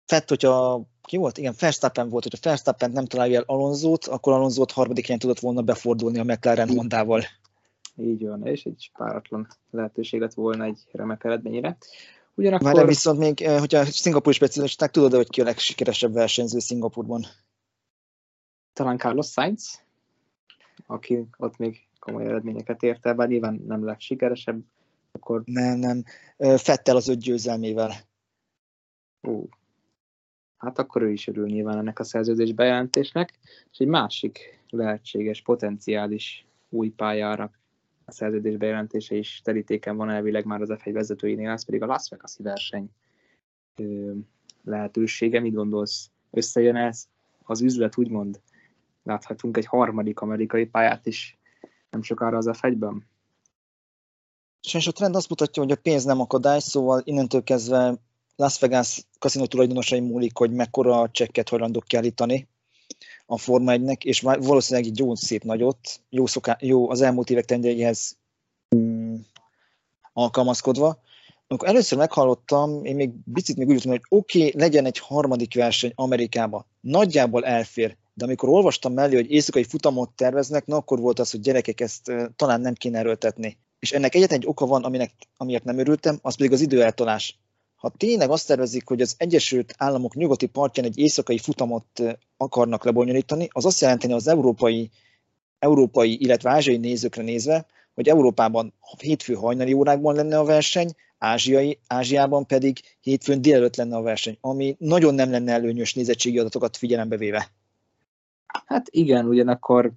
Fett, 0.05 0.29
hogyha 0.29 0.83
ki 1.01 1.17
volt? 1.17 1.37
Igen, 1.37 1.55
Verstappen 1.59 2.09
volt, 2.09 2.23
hogyha 2.23 2.49
Verstappen 2.49 2.91
nem 2.91 3.05
találja 3.05 3.37
el 3.37 3.43
Alonzót, 3.45 4.05
akkor 4.05 4.33
Alonzót 4.33 4.71
harmadik 4.71 5.05
helyen 5.05 5.19
tudott 5.19 5.39
volna 5.39 5.61
befordulni 5.61 6.19
a 6.19 6.23
McLaren 6.23 6.69
Hondával. 6.69 7.21
Így 7.97 8.27
van, 8.27 8.45
és 8.45 8.63
egy 8.63 8.91
páratlan 8.97 9.47
lehetőség 9.71 10.19
lett 10.19 10.33
volna 10.33 10.63
egy 10.63 10.79
remek 10.91 11.23
eredményre. 11.23 11.77
Ugyanakkor... 12.35 12.67
Várjál 12.67 12.85
viszont 12.85 13.19
még, 13.19 13.41
eh, 13.41 13.59
hogyha 13.59 13.85
Szingapúr 13.85 14.33
specialisták, 14.33 14.91
tudod 14.91 15.13
hogy 15.13 15.29
ki 15.29 15.41
a 15.41 15.43
legsikeresebb 15.43 16.13
versenyző 16.13 16.59
Szingapurban? 16.59 17.25
Talán 18.73 18.97
Carlos 18.97 19.27
Sainz, 19.27 19.81
aki 20.87 21.27
ott 21.37 21.57
még 21.57 21.87
komoly 21.99 22.25
eredményeket 22.25 22.83
ért 22.83 23.05
el, 23.05 23.13
bár 23.13 23.27
nyilván 23.27 23.63
nem 23.67 23.85
lett 23.85 23.99
sikeresebb, 23.99 24.61
akkor... 25.11 25.41
Nem, 25.45 25.77
nem. 25.77 26.03
Fettel 26.57 26.95
az 26.95 27.07
öt 27.07 27.19
győzelmével. 27.19 27.91
Ó. 29.27 29.43
Hát 30.57 30.79
akkor 30.79 31.01
ő 31.01 31.11
is 31.11 31.27
örül 31.27 31.45
nyilván 31.45 31.77
ennek 31.77 31.99
a 31.99 32.03
szerződés 32.03 32.53
bejelentésnek, 32.53 33.39
és 33.71 33.77
egy 33.77 33.87
másik 33.87 34.61
lehetséges, 34.69 35.41
potenciális 35.41 36.45
új 36.69 36.89
pályára 36.89 37.51
a 38.05 38.11
szerződés 38.11 38.57
bejelentése 38.57 39.15
is 39.15 39.41
terítéken 39.43 39.95
van 39.95 40.09
elvileg 40.09 40.45
már 40.45 40.61
az 40.61 40.69
F1 40.71 40.89
vezetőinél, 40.93 41.49
ez 41.49 41.65
pedig 41.65 41.81
a 41.81 41.85
Las 41.85 42.09
Vegas-i 42.09 42.43
verseny 42.43 42.89
lehetősége. 44.63 45.39
Mit 45.39 45.53
gondolsz? 45.53 46.09
Összejön 46.31 46.75
ez 46.75 47.07
az 47.43 47.61
üzlet, 47.61 47.97
úgymond? 47.97 48.41
Láthatunk 49.03 49.57
egy 49.57 49.65
harmadik 49.65 50.19
amerikai 50.19 50.65
pályát 50.65 51.05
is 51.05 51.37
nem 51.89 52.01
sokára 52.01 52.37
az 52.37 52.49
F1-ben? 52.51 53.05
Sajnos 54.61 54.87
a 54.87 54.91
trend 54.91 55.15
azt 55.15 55.29
mutatja, 55.29 55.63
hogy 55.63 55.71
a 55.71 55.75
pénz 55.81 56.03
nem 56.03 56.19
akadály, 56.19 56.59
szóval 56.59 57.01
innentől 57.03 57.43
kezdve 57.43 57.95
Las 58.35 58.59
Vegas 58.59 59.07
kaszinó 59.19 59.45
tulajdonosai 59.45 59.99
múlik, 59.99 60.37
hogy 60.37 60.51
mekkora 60.51 61.09
csekket 61.11 61.49
hajlandók 61.49 61.83
kiállítani 61.83 62.47
a 63.25 63.37
Forma 63.37 63.71
1 63.71 63.97
és 64.05 64.21
valószínűleg 64.21 64.89
egy 64.89 64.99
jó 64.99 65.15
szép 65.15 65.43
nagyot, 65.43 65.77
jó, 66.09 66.25
szoká, 66.25 66.57
jó 66.61 66.89
az 66.89 67.01
elmúlt 67.01 67.29
évek 67.29 67.45
tendjeihez 67.45 68.17
mm, 68.75 69.15
alkalmazkodva. 70.13 71.01
Amikor 71.47 71.67
először 71.67 71.97
meghallottam, 71.97 72.85
én 72.85 72.95
még 72.95 73.11
picit 73.33 73.57
még 73.57 73.67
úgy 73.67 73.73
voltam, 73.73 73.91
hogy 73.91 74.19
oké, 74.19 74.47
okay, 74.47 74.61
legyen 74.61 74.85
egy 74.85 74.99
harmadik 74.99 75.53
verseny 75.53 75.91
Amerikába. 75.95 76.67
Nagyjából 76.81 77.45
elfér, 77.45 77.97
de 78.13 78.25
amikor 78.25 78.49
olvastam 78.49 78.93
mellé, 78.93 79.15
hogy 79.15 79.31
éjszakai 79.31 79.63
futamot 79.63 80.09
terveznek, 80.09 80.65
na 80.65 80.75
akkor 80.75 80.99
volt 80.99 81.19
az, 81.19 81.31
hogy 81.31 81.39
gyerekek, 81.39 81.81
ezt 81.81 82.11
talán 82.35 82.61
nem 82.61 82.73
kéne 82.73 82.97
erőltetni. 82.97 83.57
És 83.79 83.91
ennek 83.91 84.15
egyetlen 84.15 84.39
egy 84.39 84.47
oka 84.47 84.65
van, 84.65 84.83
aminek, 84.83 85.11
amiért 85.37 85.63
nem 85.63 85.77
örültem, 85.77 86.19
az 86.21 86.35
pedig 86.35 86.51
az 86.51 86.61
időeltolás. 86.61 87.39
Ha 87.83 87.89
tényleg 87.97 88.29
azt 88.29 88.47
tervezik, 88.47 88.87
hogy 88.87 89.01
az 89.01 89.15
Egyesült 89.17 89.73
Államok 89.77 90.15
nyugati 90.15 90.45
partján 90.45 90.85
egy 90.85 90.97
éjszakai 90.97 91.37
futamot 91.37 91.85
akarnak 92.37 92.83
lebonyolítani, 92.83 93.47
az 93.51 93.65
azt 93.65 93.81
jelenteni 93.81 94.13
az 94.13 94.27
európai, 94.27 94.89
európai 95.59 96.21
illetve 96.21 96.49
ázsiai 96.49 96.77
nézőkre 96.77 97.23
nézve, 97.23 97.65
hogy 97.93 98.09
Európában 98.09 98.73
hétfő 98.99 99.33
hajnali 99.33 99.73
órákban 99.73 100.15
lenne 100.15 100.39
a 100.39 100.43
verseny, 100.43 100.91
Ázsiai, 101.17 101.79
Ázsiában 101.87 102.45
pedig 102.45 102.79
hétfőn 103.01 103.41
délelőtt 103.41 103.75
lenne 103.75 103.95
a 103.95 104.01
verseny, 104.01 104.37
ami 104.41 104.75
nagyon 104.79 105.13
nem 105.13 105.31
lenne 105.31 105.51
előnyös 105.51 105.93
nézettségi 105.93 106.39
adatokat 106.39 106.77
figyelembe 106.77 107.17
véve. 107.17 107.51
Hát 108.65 108.87
igen, 108.89 109.25
ugyanakkor 109.25 109.91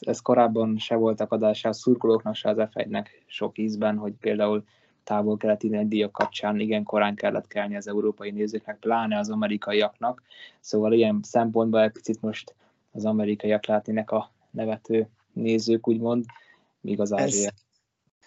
ez 0.00 0.20
korábban 0.20 0.78
se 0.78 0.94
volt 0.94 1.20
akadása 1.20 1.68
a 1.68 1.72
szurkolóknak, 1.72 2.34
se 2.34 2.48
az 2.48 2.68
f 2.70 2.82
sok 3.26 3.58
ízben, 3.58 3.96
hogy 3.96 4.12
például 4.20 4.64
távol-keleti 5.04 5.86
díjak 5.86 6.12
kapcsán 6.12 6.60
igen 6.60 6.82
korán 6.82 7.14
kellett 7.14 7.46
kelni 7.46 7.76
az 7.76 7.88
európai 7.88 8.30
nézőknek, 8.30 8.78
pláne 8.78 9.18
az 9.18 9.30
amerikaiaknak. 9.30 10.22
Szóval 10.60 10.92
ilyen 10.92 11.20
szempontból 11.22 11.82
egy 11.82 11.92
picit 11.92 12.22
most 12.22 12.54
az 12.92 13.04
amerikaiak 13.04 13.66
látnének 13.66 14.10
a 14.10 14.32
nevető 14.50 15.08
nézők, 15.32 15.88
úgymond, 15.88 16.24
míg 16.80 17.00
az 17.00 17.12
ázsiai 17.12 17.50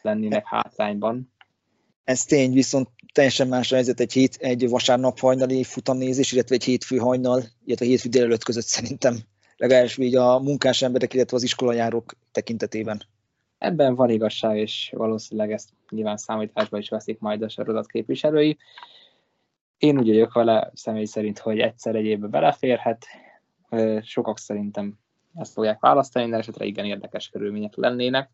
lennének 0.01 0.47
hátrányban. 0.47 1.31
Ez 2.03 2.23
tény, 2.23 2.53
viszont 2.53 2.89
teljesen 3.13 3.47
más 3.47 3.71
a 3.71 3.75
helyzet 3.75 3.99
egy, 3.99 4.13
hét, 4.13 4.35
egy 4.35 4.69
vasárnap 4.69 5.19
hajnali 5.19 5.63
futamnézés, 5.63 6.31
illetve 6.31 6.55
egy 6.55 6.63
hétfő 6.63 6.97
hajnal, 6.97 7.43
illetve 7.65 7.85
hétfő 7.85 8.09
délelőtt 8.09 8.43
között 8.43 8.65
szerintem 8.65 9.17
legalábbis 9.57 9.97
így 9.97 10.15
a 10.15 10.39
munkás 10.39 10.81
emberek, 10.81 11.13
illetve 11.13 11.37
az 11.37 11.43
iskolajárók 11.43 12.15
tekintetében. 12.31 13.01
Ebben 13.65 13.95
van 13.95 14.09
igazság, 14.09 14.57
és 14.57 14.91
valószínűleg 14.95 15.51
ezt 15.51 15.69
nyilván 15.89 16.17
számításba 16.17 16.77
is 16.77 16.89
veszik 16.89 17.19
majd 17.19 17.41
a 17.41 17.49
sorozat 17.49 17.87
képviselői. 17.87 18.57
Én 19.77 19.97
úgy 19.97 20.07
vagyok 20.07 20.33
vele 20.33 20.71
személy 20.73 21.05
szerint, 21.05 21.39
hogy 21.39 21.59
egyszer 21.59 21.95
egy 21.95 22.05
évbe 22.05 22.27
beleférhet, 22.27 23.05
sokak 24.01 24.39
szerintem 24.39 24.97
ezt 25.35 25.53
fogják 25.53 25.79
választani, 25.79 26.29
de 26.29 26.37
esetre 26.37 26.65
igen 26.65 26.85
érdekes 26.85 27.29
körülmények 27.29 27.75
lennének. 27.75 28.29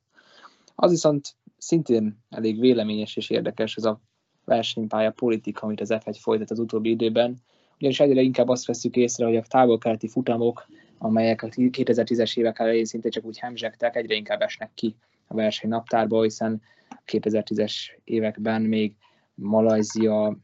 Az 0.76 0.92
viszont 0.92 1.36
szintén 1.58 2.18
elég 2.30 2.60
véleményes 2.60 3.16
és 3.16 3.30
érdekes 3.30 3.76
ez 3.76 3.84
a 3.84 4.00
versenypálya 4.46 5.12
politika, 5.12 5.62
amit 5.62 5.82
az 5.82 5.94
F1 5.94 6.18
folytat 6.20 6.52
az 6.52 6.60
utóbbi 6.60 6.90
időben, 6.90 7.36
ugyanis 7.76 8.00
egyre 8.00 8.22
inkább 8.22 8.50
azt 8.50 8.66
veszük 8.66 8.96
észre, 8.96 9.26
hogy 9.26 9.36
a 9.36 9.42
távol-keleti 9.42 10.08
futamok, 10.08 10.68
amelyek 10.98 11.44
a 11.44 11.48
2010-es 11.48 12.38
évek 12.38 12.60
elején 12.60 12.86
szinte 12.86 13.10
csak 13.10 13.26
úgy 13.26 13.40
hemzsegtek, 13.40 13.96
egyre 13.96 14.16
inkább 14.16 14.42
esnek 14.42 14.72
ki 14.74 14.96
a 15.32 15.36
verseny 15.36 15.70
naptárba, 15.70 16.22
hiszen 16.22 16.62
2010-es 17.06 17.74
években 18.04 18.62
még 18.62 18.96
Malajzia, 19.34 20.38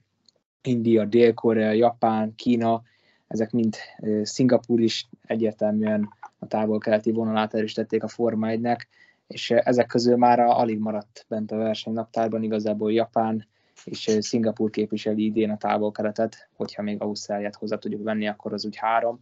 India, 0.62 1.06
Dél-Korea, 1.06 1.72
Japán, 1.72 2.36
Kína, 2.36 2.82
ezek 3.28 3.52
mind 3.52 3.76
Szingapúr 4.22 4.80
is 4.80 5.10
egyértelműen 5.26 6.10
a 6.40 6.48
távol-keleti 6.48 7.12
vonalát 7.12 7.54
erősítették 7.54 8.04
a 8.04 8.08
Forma 8.08 8.48
1-nek, 8.50 8.80
és 9.28 9.52
ezek 9.52 9.88
közül 9.88 10.18
már 10.18 10.40
alig 10.40 10.80
maradt 10.80 11.26
bent 11.28 11.52
a 11.52 11.58
verseny 11.58 11.94
naptárban, 11.94 12.44
igazából 12.44 12.94
Japán 12.94 13.48
és 13.86 14.18
Szingapúr 14.20 14.70
képviseli 14.70 15.26
idén 15.26 15.50
a 15.50 15.58
távol-keletet, 15.58 16.50
hogyha 16.56 16.82
még 16.82 17.02
Ausztráliát 17.02 17.56
hozzá 17.56 17.78
tudjuk 17.78 18.04
venni, 18.04 18.28
akkor 18.28 18.54
az 18.54 18.66
úgy 18.66 18.76
három, 18.76 19.20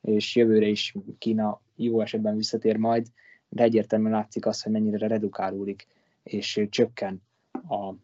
és 0.00 0.36
jövőre 0.36 0.66
is 0.66 0.94
Kína 1.18 1.60
jó 1.76 2.00
esetben 2.00 2.36
visszatér 2.36 2.76
majd, 2.76 3.06
de 3.50 3.62
egyértelműen 3.62 4.12
látszik 4.12 4.46
az, 4.46 4.62
hogy 4.62 4.72
mennyire 4.72 5.06
redukálódik, 5.06 5.86
és 6.22 6.66
csökken 6.70 7.22
a, 7.68 7.94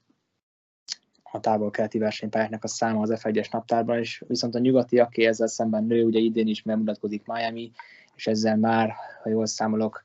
a 1.22 1.40
távol-keleti 1.40 1.98
versenypályáknak 1.98 2.64
a 2.64 2.68
száma 2.68 3.00
az 3.00 3.12
F1-es 3.14 3.52
naptárban, 3.52 3.98
és 3.98 4.24
viszont 4.26 4.54
a 4.54 4.58
nyugatiaké 4.58 5.24
ezzel 5.24 5.46
szemben 5.46 5.84
nő, 5.84 6.04
ugye 6.04 6.18
idén 6.18 6.46
is 6.46 6.62
megmutatkozik 6.62 7.26
Miami, 7.26 7.70
és 8.14 8.26
ezzel 8.26 8.56
már, 8.56 8.94
ha 9.22 9.28
jól 9.28 9.46
számolok, 9.46 10.04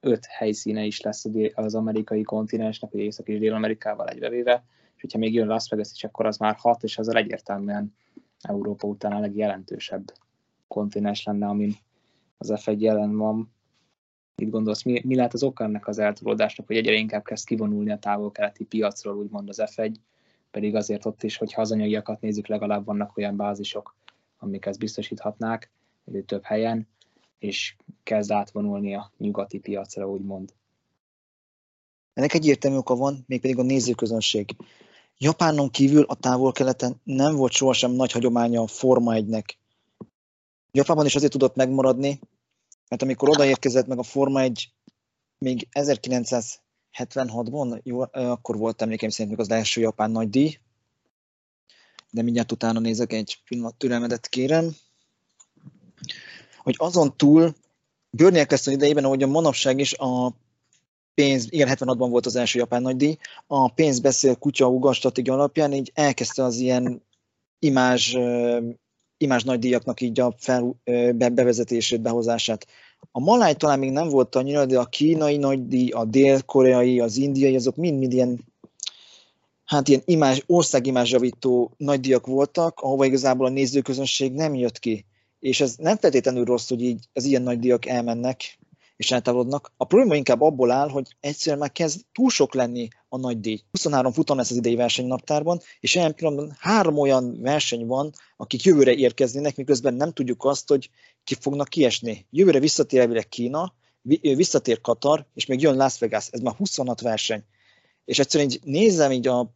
öt 0.00 0.26
helyszíne 0.26 0.84
is 0.84 1.00
lesz 1.00 1.24
az 1.54 1.74
amerikai 1.74 2.22
kontinensnek, 2.22 2.92
Észak- 2.92 3.28
és 3.28 3.38
Dél-Amerikával 3.38 4.08
egybevéve, 4.08 4.64
és 4.94 5.00
hogyha 5.00 5.18
még 5.18 5.34
jön 5.34 5.46
Las 5.46 5.68
Vegas 5.68 5.90
is, 5.92 6.04
akkor 6.04 6.26
az 6.26 6.36
már 6.36 6.54
hat, 6.54 6.82
és 6.82 6.98
az 6.98 7.08
egyértelműen 7.08 7.94
Európa 8.40 8.86
után 8.86 9.12
a 9.12 9.20
legjelentősebb 9.20 10.12
kontinens 10.68 11.24
lenne, 11.24 11.46
amin 11.46 11.76
az 12.38 12.52
F1 12.54 12.78
jelen 12.78 13.16
van. 13.16 13.52
Mit 14.38 14.50
gondolsz, 14.50 14.82
mi, 14.82 15.00
mi 15.04 15.14
lehet 15.14 15.32
az 15.32 15.42
oka 15.42 15.64
ennek 15.64 15.88
az 15.88 15.98
eltolódásnak, 15.98 16.66
hogy 16.66 16.76
egyre 16.76 16.92
inkább 16.92 17.24
kezd 17.24 17.46
kivonulni 17.46 17.90
a 17.90 17.98
távol-keleti 17.98 18.64
piacról, 18.64 19.16
úgymond 19.16 19.48
az 19.48 19.62
F1, 19.64 19.94
pedig 20.50 20.74
azért 20.74 21.06
ott 21.06 21.22
is, 21.22 21.36
hogyha 21.36 21.60
az 21.60 21.72
anyagiakat 21.72 22.20
nézzük, 22.20 22.46
legalább 22.46 22.84
vannak 22.84 23.16
olyan 23.16 23.36
bázisok, 23.36 23.94
amik 24.38 24.66
ezt 24.66 24.78
biztosíthatnák, 24.78 25.70
több 26.26 26.42
helyen, 26.42 26.88
és 27.38 27.76
kezd 28.02 28.30
átvonulni 28.30 28.94
a 28.94 29.12
nyugati 29.16 29.58
piacra, 29.58 30.08
úgymond. 30.08 30.52
Ennek 32.14 32.34
egyértelmű 32.34 32.76
oka 32.76 32.96
van, 32.96 33.24
mégpedig 33.26 33.58
a 33.58 33.62
nézőközönség. 33.62 34.56
Japánon 35.16 35.70
kívül 35.70 36.02
a 36.02 36.14
távol-keleten 36.14 37.00
nem 37.04 37.36
volt 37.36 37.52
sohasem 37.52 37.90
nagy 37.90 38.12
hagyománya 38.12 38.60
a 38.60 38.66
Forma 38.66 39.12
1-nek. 39.14 39.44
Japánban 40.72 41.06
is 41.06 41.14
azért 41.14 41.32
tudott 41.32 41.54
megmaradni, 41.54 42.20
mert 42.88 43.02
amikor 43.02 43.28
odaérkezett 43.28 43.86
meg 43.86 43.98
a 43.98 44.02
Forma 44.02 44.40
1 44.40 44.72
még 45.38 45.68
1976-ban, 45.72 47.82
jó, 47.82 48.00
akkor 48.10 48.56
volt 48.56 48.82
emlékeim 48.82 49.10
szerint 49.10 49.36
még 49.36 49.46
az 49.46 49.52
első 49.52 49.80
japán 49.80 50.10
nagy 50.10 50.30
díj, 50.30 50.58
de 52.10 52.22
mindjárt 52.22 52.52
utána 52.52 52.80
nézek, 52.80 53.12
egy 53.12 53.38
pillanat 53.44 53.74
türelmedet 53.74 54.28
kérem. 54.28 54.76
Hogy 56.56 56.74
azon 56.78 57.16
túl 57.16 57.54
Bernie 58.10 58.40
Eccleston 58.40 58.74
idejében, 58.74 59.04
ahogy 59.04 59.22
a 59.22 59.26
manapság 59.26 59.78
is 59.78 59.94
a 59.94 60.36
pénz, 61.14 61.52
igen, 61.52 61.68
76-ban 61.70 62.06
volt 62.10 62.26
az 62.26 62.36
első 62.36 62.58
japán 62.58 62.82
nagydíj, 62.82 63.16
a 63.46 63.72
pénz 63.72 64.00
beszél 64.00 64.36
kutya 64.36 64.92
stratégia 64.92 65.32
alapján 65.32 65.72
így 65.72 65.90
elkezdte 65.94 66.44
az 66.44 66.56
ilyen 66.56 67.02
imázs, 67.58 68.16
imázs 69.18 69.42
nagydíjaknak 69.42 70.00
így 70.00 70.20
a 70.20 70.34
fel, 70.38 70.74
be, 71.14 71.28
bevezetését, 71.28 72.00
behozását. 72.00 72.66
A 73.12 73.20
maláj 73.20 73.54
talán 73.54 73.78
még 73.78 73.90
nem 73.90 74.08
volt 74.08 74.34
annyira, 74.34 74.66
de 74.66 74.78
a 74.78 74.84
kínai 74.84 75.36
nagydíj, 75.36 75.90
a 75.90 76.04
dél-koreai, 76.04 77.00
az 77.00 77.16
indiai, 77.16 77.54
azok 77.54 77.76
mind-mind 77.76 78.12
ilyen 78.12 78.40
hát 79.64 79.88
ilyen 79.88 80.02
imázs, 80.04 80.40
országimázsjavító 80.46 81.72
nagydíjak 81.76 82.26
voltak, 82.26 82.80
ahova 82.80 83.04
igazából 83.04 83.46
a 83.46 83.50
nézőközönség 83.50 84.32
nem 84.32 84.54
jött 84.54 84.78
ki 84.78 85.06
és 85.38 85.60
ez 85.60 85.74
nem 85.76 85.96
feltétlenül 85.96 86.44
rossz, 86.44 86.68
hogy 86.68 86.82
így 86.82 87.04
az 87.12 87.24
ilyen 87.24 87.42
nagy 87.42 87.58
díjak 87.58 87.86
elmennek 87.86 88.58
és 88.96 89.10
eltávolodnak. 89.10 89.72
A 89.76 89.84
probléma 89.84 90.16
inkább 90.16 90.40
abból 90.40 90.70
áll, 90.70 90.88
hogy 90.88 91.16
egyszerűen 91.20 91.58
már 91.58 91.72
kezd 91.72 92.00
túl 92.12 92.30
sok 92.30 92.54
lenni 92.54 92.88
a 93.08 93.16
nagy 93.16 93.40
díj. 93.40 93.60
23 93.70 94.12
futam 94.12 94.36
lesz 94.36 94.50
az 94.50 94.56
idei 94.56 94.74
versenynaptárban, 94.74 95.60
és 95.80 95.94
ilyen 95.94 96.14
pillanatban 96.14 96.56
három 96.58 96.98
olyan 96.98 97.40
verseny 97.40 97.86
van, 97.86 98.12
akik 98.36 98.62
jövőre 98.62 98.92
érkeznének, 98.92 99.56
miközben 99.56 99.94
nem 99.94 100.12
tudjuk 100.12 100.44
azt, 100.44 100.68
hogy 100.68 100.90
ki 101.24 101.34
fognak 101.40 101.68
kiesni. 101.68 102.26
Jövőre 102.30 102.58
visszatér 102.58 103.28
Kína, 103.28 103.74
visszatér 104.20 104.80
Katar, 104.80 105.26
és 105.34 105.46
még 105.46 105.60
jön 105.60 105.76
Las 105.76 105.98
Vegas, 105.98 106.28
ez 106.30 106.40
már 106.40 106.54
26 106.54 107.00
verseny. 107.00 107.44
És 108.04 108.18
egyszerűen 108.18 108.50
így 108.50 108.60
nézem 108.64 109.12
így 109.12 109.26
a 109.26 109.50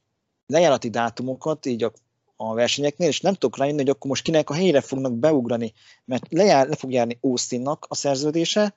lejárati 0.46 0.90
dátumokat, 0.90 1.66
így 1.66 1.82
a, 1.82 1.92
a 2.36 2.54
versenyeknél, 2.54 3.08
és 3.08 3.20
nem 3.20 3.34
tudok 3.34 3.58
rájönni, 3.58 3.78
hogy 3.78 3.88
akkor 3.88 4.10
most 4.10 4.22
kinek 4.22 4.50
a 4.50 4.54
helyre 4.54 4.80
fognak 4.80 5.12
beugrani, 5.12 5.72
mert 6.04 6.26
lejár, 6.30 6.68
le 6.68 6.76
fog 6.76 6.92
járni 6.92 7.18
Austinnak 7.20 7.86
a 7.88 7.94
szerződése, 7.94 8.76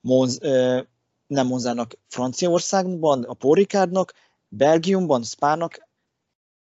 Monz, 0.00 0.38
nem 1.28 1.46
Monzának 1.46 1.94
Franciaországban, 2.08 3.22
a 3.22 3.32
Porikádnak, 3.32 4.12
Belgiumban, 4.48 5.22
Spának, 5.22 5.88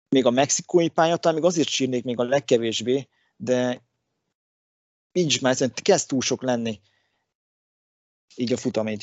még 0.10 0.26
a 0.26 0.30
mexikói 0.30 0.90
pályatán, 0.90 1.34
még 1.34 1.44
azért 1.44 1.68
sírnék 1.68 2.04
még 2.04 2.20
a 2.20 2.24
legkevésbé, 2.24 3.08
de 3.38 3.82
így 5.12 5.38
már 5.42 5.56
szerintem 5.56 5.84
kezd 5.84 6.08
túl 6.08 6.22
sok 6.22 6.42
lenni 6.42 6.80
így 8.36 8.54
a 8.54 8.58
futamény. 8.58 9.00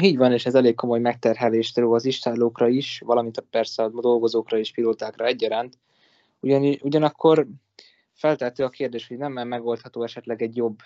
Így 0.00 0.16
van, 0.16 0.32
és 0.32 0.46
ez 0.46 0.54
elég 0.54 0.74
komoly 0.74 0.98
megterhelést 0.98 1.78
ró 1.78 1.92
az 1.92 2.04
istálókra 2.04 2.68
is, 2.68 3.02
valamint 3.04 3.44
persze 3.50 3.82
a 3.82 3.88
dolgozókra 3.88 4.58
és 4.58 4.72
pilótákra 4.72 5.24
egyaránt. 5.24 5.78
Ugyan, 6.40 6.78
ugyanakkor 6.80 7.46
feltehető 8.12 8.64
a 8.64 8.68
kérdés, 8.68 9.08
hogy 9.08 9.16
nem 9.16 9.32
megoldható 9.32 10.02
esetleg 10.02 10.42
egy 10.42 10.56
jobb 10.56 10.78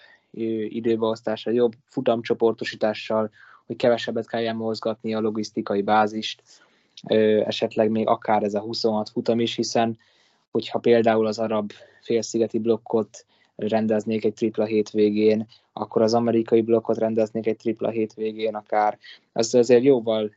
időbeosztással, 0.69 1.53
jobb 1.53 1.73
futamcsoportosítással, 1.85 3.31
hogy 3.71 3.79
kevesebbet 3.79 4.29
kelljen 4.29 4.57
mozgatni 4.57 5.15
a 5.15 5.21
logisztikai 5.21 5.83
bázist, 5.83 6.43
esetleg 7.45 7.91
még 7.91 8.09
akár 8.09 8.43
ez 8.43 8.55
a 8.55 8.61
26 8.61 9.09
futam 9.09 9.41
is, 9.41 9.55
hiszen 9.55 9.99
hogyha 10.51 10.79
például 10.79 11.27
az 11.27 11.39
arab 11.39 11.73
félszigeti 12.01 12.59
blokkot 12.59 13.27
rendeznék 13.57 14.25
egy 14.25 14.33
tripla 14.33 14.65
hétvégén, 14.65 15.47
akkor 15.73 16.03
az 16.03 16.15
amerikai 16.15 16.61
blokkot 16.61 16.99
rendeznék 16.99 17.47
egy 17.47 17.57
tripla 17.57 17.89
hétvégén 17.89 18.55
akár. 18.55 18.99
Ez 19.33 19.55
azért 19.55 19.83
jóval 19.85 20.35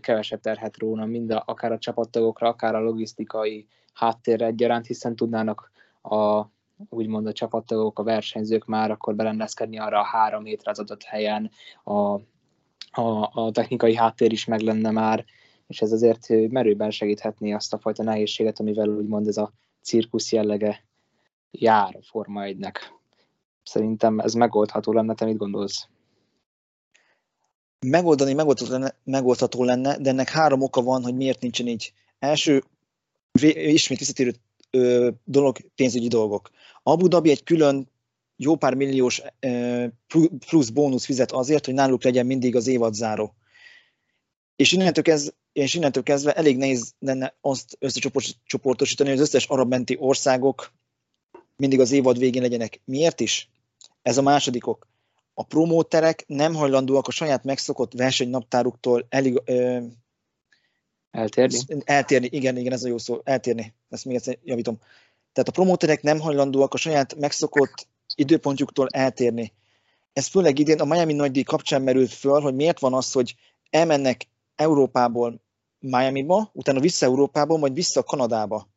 kevesebb 0.00 0.40
terhet 0.40 0.78
róna, 0.78 1.04
mind 1.04 1.30
a, 1.30 1.42
akár 1.46 1.72
a 1.72 1.78
csapattagokra, 1.78 2.48
akár 2.48 2.74
a 2.74 2.82
logisztikai 2.82 3.66
háttérre 3.94 4.46
egyaránt, 4.46 4.86
hiszen 4.86 5.16
tudnának 5.16 5.70
a, 6.02 6.42
úgymond 6.88 7.26
a 7.26 7.32
csapattagok, 7.32 7.98
a 7.98 8.02
versenyzők 8.02 8.64
már 8.64 8.90
akkor 8.90 9.14
berendezkedni 9.14 9.78
arra 9.78 10.00
a 10.00 10.04
három 10.04 10.44
hétre 10.44 10.70
az 10.70 10.78
adott 10.78 11.02
helyen, 11.02 11.50
a, 11.84 12.18
a, 12.96 13.30
a 13.32 13.50
technikai 13.50 13.94
háttér 13.94 14.32
is 14.32 14.44
meg 14.44 14.60
lenne 14.60 14.90
már, 14.90 15.24
és 15.66 15.80
ez 15.80 15.92
azért 15.92 16.28
merőben 16.28 16.90
segíthetné 16.90 17.52
azt 17.52 17.72
a 17.72 17.78
fajta 17.78 18.02
nehézséget, 18.02 18.60
amivel 18.60 18.88
úgymond 18.88 19.26
ez 19.26 19.36
a 19.36 19.52
cirkusz 19.82 20.32
jellege 20.32 20.84
jár 21.50 21.96
a 21.96 22.04
Forma 22.10 22.42
1-nek. 22.44 22.74
Szerintem 23.62 24.18
ez 24.18 24.34
megoldható 24.34 24.92
lenne, 24.92 25.14
te 25.14 25.24
mit 25.24 25.36
gondolsz? 25.36 25.88
Megoldani 27.86 28.32
megoldható 28.32 28.72
lenne, 28.72 28.94
megoldható 29.04 29.64
lenne, 29.64 29.98
de 29.98 30.10
ennek 30.10 30.28
három 30.28 30.62
oka 30.62 30.82
van, 30.82 31.02
hogy 31.02 31.14
miért 31.14 31.40
nincsen 31.40 31.66
így. 31.66 31.92
Első, 32.18 32.62
ismét 33.52 33.98
visszatérő 33.98 34.34
dolog, 35.24 35.56
pénzügyi 35.74 36.08
dolgok. 36.08 36.50
Abu 36.82 37.08
Dhabi 37.08 37.30
egy 37.30 37.42
külön 37.42 37.88
jó 38.36 38.56
pár 38.56 38.74
milliós 38.74 39.22
plusz 40.46 40.68
bónusz 40.68 41.04
fizet 41.04 41.32
azért, 41.32 41.64
hogy 41.64 41.74
náluk 41.74 42.04
legyen 42.04 42.26
mindig 42.26 42.56
az 42.56 42.66
évad 42.66 42.94
záró. 42.94 43.34
És 44.56 44.72
innentől, 44.72 45.04
kezdve, 45.04 45.32
és 45.52 45.74
innentől 45.74 46.02
kezdve 46.02 46.32
elég 46.32 46.56
nehéz 46.56 46.94
lenne 46.98 47.36
azt 47.40 47.76
összecsoportosítani, 47.80 49.08
hogy 49.08 49.18
az 49.18 49.26
összes 49.26 49.46
arab 49.46 49.68
menti 49.68 49.96
országok 50.00 50.72
mindig 51.56 51.80
az 51.80 51.92
évad 51.92 52.18
végén 52.18 52.42
legyenek. 52.42 52.80
Miért 52.84 53.20
is? 53.20 53.50
Ez 54.02 54.18
a 54.18 54.22
másodikok. 54.22 54.86
A 55.34 55.42
promóterek 55.42 56.24
nem 56.26 56.54
hajlandóak 56.54 57.06
a 57.06 57.10
saját 57.10 57.44
megszokott 57.44 57.92
versenynaptáruktól 57.92 59.06
elég, 59.08 59.40
ö, 59.44 59.78
eltérni? 61.10 61.58
Eltérni, 61.84 62.28
igen, 62.30 62.56
igen, 62.56 62.72
ez 62.72 62.84
a 62.84 62.88
jó 62.88 62.98
szó, 62.98 63.20
eltérni. 63.24 63.74
Ezt 63.88 64.04
még 64.04 64.14
egyszer 64.14 64.38
javítom. 64.44 64.78
Tehát 65.32 65.48
a 65.48 65.52
promóterek 65.52 66.02
nem 66.02 66.20
hajlandóak 66.20 66.74
a 66.74 66.76
saját 66.76 67.14
megszokott 67.14 67.88
időpontjuktól 68.16 68.86
eltérni. 68.90 69.52
Ez 70.12 70.26
főleg 70.26 70.58
idén 70.58 70.80
a 70.80 70.84
Miami 70.84 71.12
nagydíj 71.12 71.42
kapcsán 71.42 71.82
merült 71.82 72.12
föl, 72.12 72.40
hogy 72.40 72.54
miért 72.54 72.78
van 72.78 72.94
az, 72.94 73.12
hogy 73.12 73.34
elmennek 73.70 74.28
Európából 74.54 75.40
Miami-ba, 75.78 76.50
utána 76.52 76.80
vissza 76.80 77.06
Európába, 77.06 77.56
majd 77.56 77.74
vissza 77.74 78.02
Kanadába. 78.02 78.68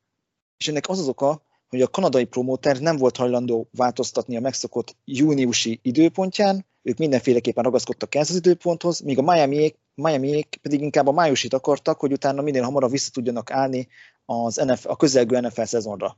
És 0.58 0.67
ennek 0.67 0.89
az 0.89 0.99
az 0.99 1.08
oka, 1.08 1.41
hogy 1.69 1.82
a 1.82 1.88
kanadai 1.88 2.25
promóter 2.25 2.80
nem 2.80 2.97
volt 2.97 3.17
hajlandó 3.17 3.69
változtatni 3.71 4.36
a 4.36 4.39
megszokott 4.39 4.95
júniusi 5.06 5.80
időpontján, 5.82 6.65
ők 6.82 6.97
mindenféleképpen 6.97 7.63
ragaszkodtak 7.63 8.15
ehhez 8.15 8.30
az 8.30 8.36
időponthoz, 8.36 8.99
míg 8.99 9.17
a 9.17 9.21
Miami-ék, 9.21 9.78
miami 9.95 10.47
pedig 10.62 10.82
inkább 10.82 11.08
a 11.08 11.12
májusit 11.12 11.54
akartak, 11.54 11.99
hogy 11.99 12.12
utána 12.12 12.41
minél 12.41 12.63
hamarabb 12.63 12.91
vissza 12.91 13.12
tudjanak 13.12 13.52
állni 13.52 13.88
az 14.25 14.56
NFL, 14.56 14.88
a 14.88 14.95
közelgő 14.95 15.39
NFL 15.39 15.63
szezonra. 15.63 16.17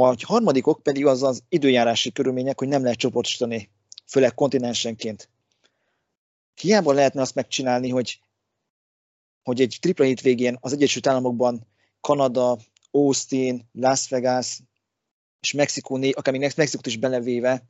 A 0.00 0.16
harmadikok 0.22 0.82
pedig 0.82 1.06
az 1.06 1.22
az 1.22 1.42
időjárási 1.48 2.12
körülmények, 2.12 2.58
hogy 2.58 2.68
nem 2.68 2.82
lehet 2.82 2.98
csoportosítani, 2.98 3.70
főleg 4.06 4.34
kontinensenként. 4.34 5.28
Hiába 6.54 6.92
lehetne 6.92 7.20
azt 7.20 7.34
megcsinálni, 7.34 7.88
hogy, 7.88 8.20
hogy 9.42 9.60
egy 9.60 9.78
tripla 9.80 10.04
hétvégén 10.04 10.58
az 10.60 10.72
Egyesült 10.72 11.06
Államokban 11.06 11.66
Kanada, 12.00 12.58
Austin, 12.90 13.68
Las 13.72 14.08
Vegas 14.08 14.60
és 15.40 15.52
Mexikó, 15.52 15.98
akár 16.12 16.34
még 16.34 16.52
Mexikót 16.56 16.86
is 16.86 16.96
belevéve, 16.96 17.62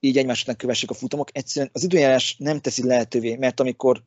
így 0.00 0.18
egymás 0.18 0.42
után 0.42 0.56
kövessék 0.56 0.90
a 0.90 0.94
futamok. 0.94 1.28
Egyszerűen 1.32 1.70
az 1.74 1.82
időjárás 1.82 2.36
nem 2.38 2.60
teszi 2.60 2.86
lehetővé, 2.86 3.36
mert 3.36 3.60
amikor 3.60 4.02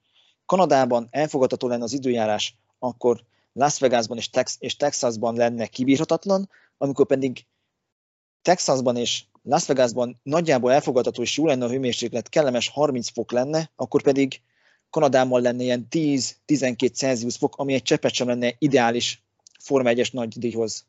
Kanadában 0.45 1.07
elfogadható 1.09 1.67
lenne 1.67 1.83
az 1.83 1.93
időjárás, 1.93 2.55
akkor 2.79 3.23
Las 3.53 3.79
Vegasban 3.79 4.17
és, 4.17 4.29
Tex- 4.29 4.61
és 4.61 4.75
Texasban 4.75 5.35
lenne 5.35 5.67
kibírhatatlan, 5.67 6.49
amikor 6.77 7.05
pedig 7.05 7.45
Texasban 8.41 8.95
és 8.95 9.23
Las 9.43 9.67
Vegasban 9.67 10.19
nagyjából 10.23 10.71
elfogadható 10.71 11.21
és 11.21 11.37
jó 11.37 11.45
lenne 11.45 11.65
a 11.65 11.69
hőmérséklet, 11.69 12.29
kellemes 12.29 12.69
30 12.69 13.09
fok 13.09 13.31
lenne, 13.31 13.71
akkor 13.75 14.01
pedig 14.01 14.41
Kanadában 14.89 15.41
lenne 15.41 15.63
ilyen 15.63 15.87
10-12 15.89 16.93
Celsius 16.93 17.37
fok, 17.37 17.57
ami 17.57 17.73
egy 17.73 17.81
cseppet 17.81 18.13
sem 18.13 18.27
lenne 18.27 18.55
ideális 18.57 19.23
Forma 19.59 19.89
1-es 19.93 20.13
nagy 20.13 20.37
díjhoz. 20.37 20.85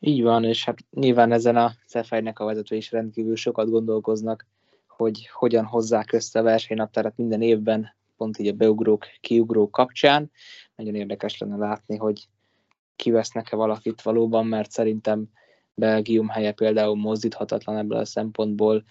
Így 0.00 0.22
van, 0.22 0.44
és 0.44 0.64
hát 0.64 0.78
nyilván 0.90 1.32
ezen 1.32 1.56
a 1.56 1.74
Cefejnek 1.86 2.38
a 2.38 2.44
vezető 2.44 2.76
is 2.76 2.90
rendkívül 2.90 3.36
sokat 3.36 3.70
gondolkoznak, 3.70 4.46
hogy 4.86 5.28
hogyan 5.32 5.64
hozzák 5.64 6.12
össze 6.12 6.38
a 6.38 6.42
versenynaptárat 6.42 7.16
minden 7.16 7.42
évben, 7.42 7.94
pont 8.16 8.38
így 8.38 8.48
a 8.48 8.52
beugrók, 8.52 9.06
kiugrók 9.20 9.70
kapcsán. 9.70 10.30
Nagyon 10.76 10.94
érdekes 10.94 11.38
lenne 11.38 11.56
látni, 11.56 11.96
hogy 11.96 12.28
kivesznek-e 12.96 13.56
valakit 13.56 14.02
valóban, 14.02 14.46
mert 14.46 14.70
szerintem 14.70 15.24
Belgium 15.74 16.28
helye 16.28 16.52
például 16.52 16.96
mozdíthatatlan 16.96 17.76
ebből 17.76 17.98
a 17.98 18.04
szempontból, 18.04 18.84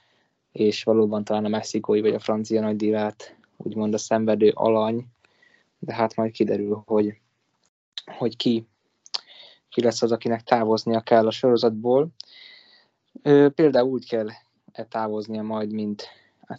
és 0.51 0.83
valóban 0.83 1.23
talán 1.23 1.45
a 1.45 1.49
mexikói 1.49 2.01
vagy 2.01 2.13
a 2.13 2.19
francia 2.19 2.61
nagydíját 2.61 3.35
úgymond 3.57 3.93
a 3.93 3.97
szenvedő 3.97 4.51
alany, 4.53 5.05
de 5.79 5.93
hát 5.93 6.15
majd 6.15 6.31
kiderül, 6.31 6.83
hogy 6.85 7.19
hogy 8.05 8.35
ki, 8.35 8.67
ki 9.69 9.81
lesz 9.81 10.01
az, 10.01 10.11
akinek 10.11 10.43
távoznia 10.43 11.01
kell 11.01 11.27
a 11.27 11.31
sorozatból. 11.31 12.07
Például 13.55 13.89
úgy 13.89 14.07
kell 14.07 14.27
-e 14.71 14.83
távoznia 14.83 15.41
majd, 15.41 15.73
mint 15.73 16.07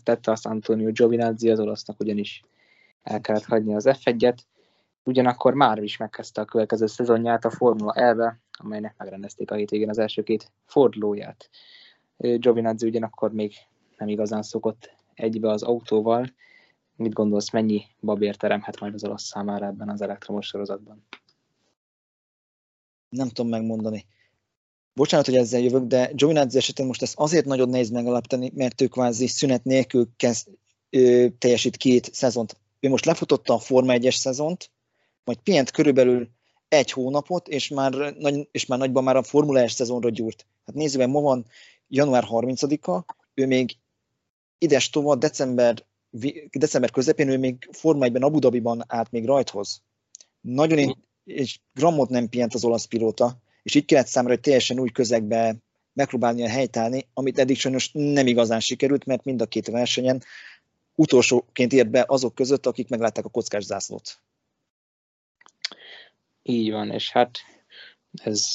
tette 0.02 0.30
azt 0.30 0.46
Antonio 0.46 0.92
Giovinazzi, 0.92 1.50
az 1.50 1.60
olasznak 1.60 2.00
ugyanis 2.00 2.42
el 3.02 3.20
kellett 3.20 3.44
hagyni 3.44 3.74
az 3.74 3.88
F1-et, 3.88 4.36
ugyanakkor 5.06 5.54
már 5.54 5.82
is 5.82 5.96
megkezdte 5.96 6.40
a 6.40 6.44
következő 6.44 6.86
szezonját 6.86 7.44
a 7.44 7.50
Formula 7.50 7.92
elve, 7.92 8.40
amelynek 8.58 8.94
megrendezték 8.98 9.50
a 9.50 9.54
hétvégén 9.54 9.88
az 9.88 9.98
első 9.98 10.22
két 10.22 10.52
fordulóját. 10.64 11.50
Giovinazzi 12.16 12.86
ugyanakkor 12.86 13.32
még 13.32 13.54
nem 13.96 14.08
igazán 14.08 14.42
szokott 14.42 14.94
egybe 15.14 15.50
az 15.50 15.62
autóval. 15.62 16.26
Mit 16.96 17.12
gondolsz, 17.12 17.50
mennyi 17.50 17.82
babért 18.00 18.38
teremhet 18.38 18.80
majd 18.80 18.94
az 18.94 19.04
olasz 19.04 19.24
számára 19.24 19.66
ebben 19.66 19.88
az 19.88 20.02
elektromos 20.02 20.46
sorozatban? 20.46 21.04
nem 23.08 23.28
tudom 23.28 23.50
megmondani. 23.50 24.06
Bocsánat, 24.94 25.26
hogy 25.26 25.36
ezzel 25.36 25.60
jövök, 25.60 25.84
de 25.84 26.10
Giovinazzi 26.12 26.58
esetén 26.58 26.86
most 26.86 27.02
ezt 27.02 27.14
azért 27.16 27.44
nagyon 27.44 27.68
nehéz 27.68 27.90
megalapítani, 27.90 28.52
mert 28.54 28.80
ő 28.80 28.86
kvázi 28.86 29.26
szünet 29.26 29.64
nélkül 29.64 30.08
kezd, 30.16 30.48
ö, 30.90 31.26
teljesít 31.38 31.76
két 31.76 32.14
szezont. 32.14 32.56
Ő 32.80 32.88
most 32.88 33.04
lefutotta 33.04 33.54
a 33.54 33.58
Forma 33.58 33.92
1-es 33.96 34.14
szezont, 34.14 34.70
majd 35.26 35.38
pihent 35.38 35.70
körülbelül 35.70 36.28
egy 36.68 36.90
hónapot, 36.90 37.48
és 37.48 37.68
már, 37.68 37.92
nagy, 38.18 38.48
és 38.50 38.66
már 38.66 38.78
nagyban 38.78 39.04
már 39.04 39.16
a 39.16 39.22
Formula 39.22 39.60
1 39.60 39.70
szezonra 39.70 40.10
gyúrt. 40.10 40.46
Hát 40.66 40.74
nézzük 40.74 41.00
meg, 41.00 41.08
ma 41.08 41.20
van 41.20 41.46
január 41.88 42.24
30-a, 42.30 43.04
ő 43.34 43.46
még 43.46 43.76
ides 44.58 44.90
tovább 44.90 45.18
december, 45.18 45.84
december 46.50 46.90
közepén, 46.90 47.28
ő 47.28 47.38
még 47.38 47.68
Forma 47.72 48.06
1-ben 48.06 48.22
Abu 48.22 48.38
Dhabiban 48.38 48.84
állt 48.86 49.10
még 49.10 49.24
rajthoz. 49.24 49.82
Nagyon, 50.40 50.96
és 51.24 51.60
grammot 51.74 52.08
nem 52.08 52.28
pihent 52.28 52.54
az 52.54 52.64
olasz 52.64 52.84
pilóta, 52.84 53.38
és 53.62 53.74
így 53.74 53.84
kellett 53.84 54.06
számra, 54.06 54.30
hogy 54.30 54.40
teljesen 54.40 54.80
új 54.80 54.90
közegbe 54.90 55.56
megpróbálni 55.92 56.44
a 56.44 56.48
helytállni, 56.48 57.08
amit 57.14 57.38
eddig 57.38 57.58
sajnos 57.58 57.90
nem 57.92 58.26
igazán 58.26 58.60
sikerült, 58.60 59.04
mert 59.04 59.24
mind 59.24 59.40
a 59.40 59.46
két 59.46 59.66
versenyen 59.66 60.22
utolsóként 60.94 61.72
ért 61.72 61.90
be 61.90 62.04
azok 62.08 62.34
között, 62.34 62.66
akik 62.66 62.88
meglátták 62.88 63.24
a 63.24 63.28
kockás 63.28 63.64
zászlót. 63.64 64.20
Így 66.42 66.70
van, 66.70 66.90
és 66.90 67.10
hát 67.12 67.38
ez, 68.12 68.46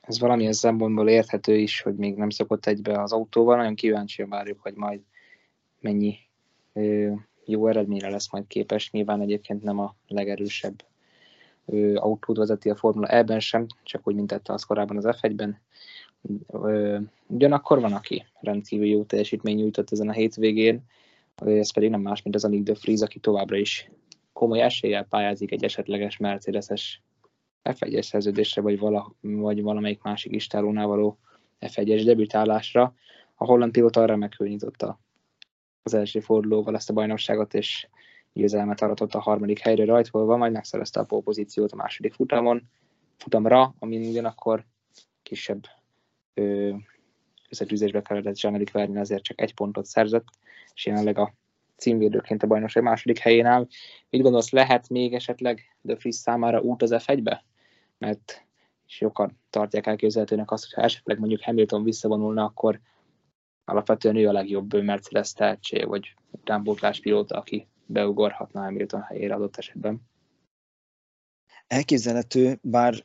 ez 0.00 0.18
valamilyen 0.18 0.52
szempontból 0.52 1.08
érthető 1.08 1.56
is, 1.56 1.80
hogy 1.80 1.94
még 1.94 2.16
nem 2.16 2.30
szokott 2.30 2.66
egybe 2.66 3.02
az 3.02 3.12
autóval. 3.12 3.56
Nagyon 3.56 3.74
kíváncsian 3.74 4.28
várjuk, 4.28 4.60
hogy 4.60 4.74
majd 4.74 5.00
mennyi 5.80 6.18
ö, 6.72 7.12
jó 7.44 7.66
eredményre 7.66 8.10
lesz 8.10 8.32
majd 8.32 8.46
képes. 8.46 8.90
Nyilván 8.90 9.20
egyébként 9.20 9.62
nem 9.62 9.78
a 9.78 9.94
legerősebb 10.08 10.84
ö, 11.66 11.96
autót 11.96 12.36
vezeti 12.36 12.70
a 12.70 12.76
Formula 12.76 13.06
E-ben 13.06 13.40
sem, 13.40 13.66
csak 13.82 14.08
úgy, 14.08 14.14
mint 14.14 14.28
tette 14.28 14.52
az 14.52 14.64
korábban 14.64 14.96
az 14.96 15.16
F1-ben. 15.20 15.60
Ö, 16.46 16.98
ugyanakkor 17.26 17.80
van, 17.80 17.92
aki 17.92 18.26
rendkívül 18.40 18.86
jó 18.86 19.04
teljesítmény 19.04 19.56
nyújtott 19.56 19.90
ezen 19.90 20.08
a 20.08 20.12
hétvégén, 20.12 20.82
ez 21.44 21.72
pedig 21.72 21.90
nem 21.90 22.00
más, 22.00 22.22
mint 22.22 22.34
az 22.34 22.44
Anik 22.44 22.62
de 22.62 22.74
Vries, 22.80 23.00
aki 23.00 23.18
továbbra 23.18 23.56
is 23.56 23.90
komoly 24.36 24.60
eséllyel 24.60 25.04
pályázik 25.04 25.52
egy 25.52 25.64
esetleges 25.64 26.16
Mercedes-es 26.16 27.02
F1-es 27.62 28.02
szerződésre, 28.02 28.62
vagy, 28.62 28.78
vala, 28.78 29.14
vagy 29.20 29.62
valamelyik 29.62 30.02
másik 30.02 30.32
istálónál 30.32 30.86
való 30.86 31.18
F1-es 31.60 32.02
debütálásra. 32.04 32.94
A 33.34 33.44
holland 33.44 33.72
pilóta 33.72 34.04
remekül 34.04 34.48
nyitotta 34.48 35.00
az 35.82 35.94
első 35.94 36.20
fordulóval 36.20 36.74
ezt 36.74 36.90
a 36.90 36.92
bajnokságot, 36.92 37.54
és 37.54 37.88
győzelmet 38.32 38.80
aratott 38.80 39.14
a 39.14 39.20
harmadik 39.20 39.58
helyre 39.58 39.84
rajtolva, 39.84 40.36
majd 40.36 40.52
megszerezte 40.52 41.00
a 41.00 41.04
pozíciót 41.04 41.72
a 41.72 41.76
második 41.76 42.12
futamon, 42.12 42.62
futamra, 43.16 43.74
ami 43.78 44.08
ugyanakkor 44.08 44.64
kisebb 45.22 45.64
összetűzésbe 47.48 48.02
kellett 48.02 48.38
Zsánerik 48.38 48.72
verni, 48.72 48.98
azért 48.98 49.22
csak 49.22 49.40
egy 49.40 49.54
pontot 49.54 49.84
szerzett, 49.84 50.26
és 50.74 50.86
jelenleg 50.86 51.18
a 51.18 51.32
címvédőként 51.76 52.42
a 52.42 52.46
bajnokság 52.46 52.82
második 52.82 53.18
helyén 53.18 53.46
áll. 53.46 53.66
Mit 54.10 54.22
gondolsz, 54.22 54.50
lehet 54.50 54.88
még 54.88 55.14
esetleg 55.14 55.76
De 55.80 55.94
Vries 55.94 56.14
számára 56.14 56.60
út 56.60 56.82
az 56.82 56.94
F1-be? 56.94 57.44
Mert 57.98 58.46
sokan 58.86 59.40
tartják 59.50 59.86
elképzelhetőnek 59.86 60.50
azt, 60.50 60.64
hogy 60.64 60.72
ha 60.72 60.82
esetleg 60.82 61.18
mondjuk 61.18 61.42
Hamilton 61.42 61.82
visszavonulna, 61.82 62.44
akkor 62.44 62.80
alapvetően 63.64 64.16
ő 64.16 64.28
a 64.28 64.32
legjobb 64.32 64.82
Mercedes 64.82 65.32
tehetség, 65.32 65.86
vagy 65.86 66.14
utánbótlás 66.30 67.00
pilóta, 67.00 67.36
aki 67.36 67.68
beugorhatna 67.86 68.60
Hamilton 68.60 69.02
helyére 69.02 69.34
adott 69.34 69.56
esetben. 69.56 70.00
Elképzelhető, 71.66 72.58
bár 72.62 73.04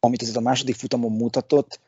amit 0.00 0.22
azért 0.22 0.36
a 0.36 0.40
második 0.40 0.74
futamon 0.74 1.12
mutatott, 1.12 1.80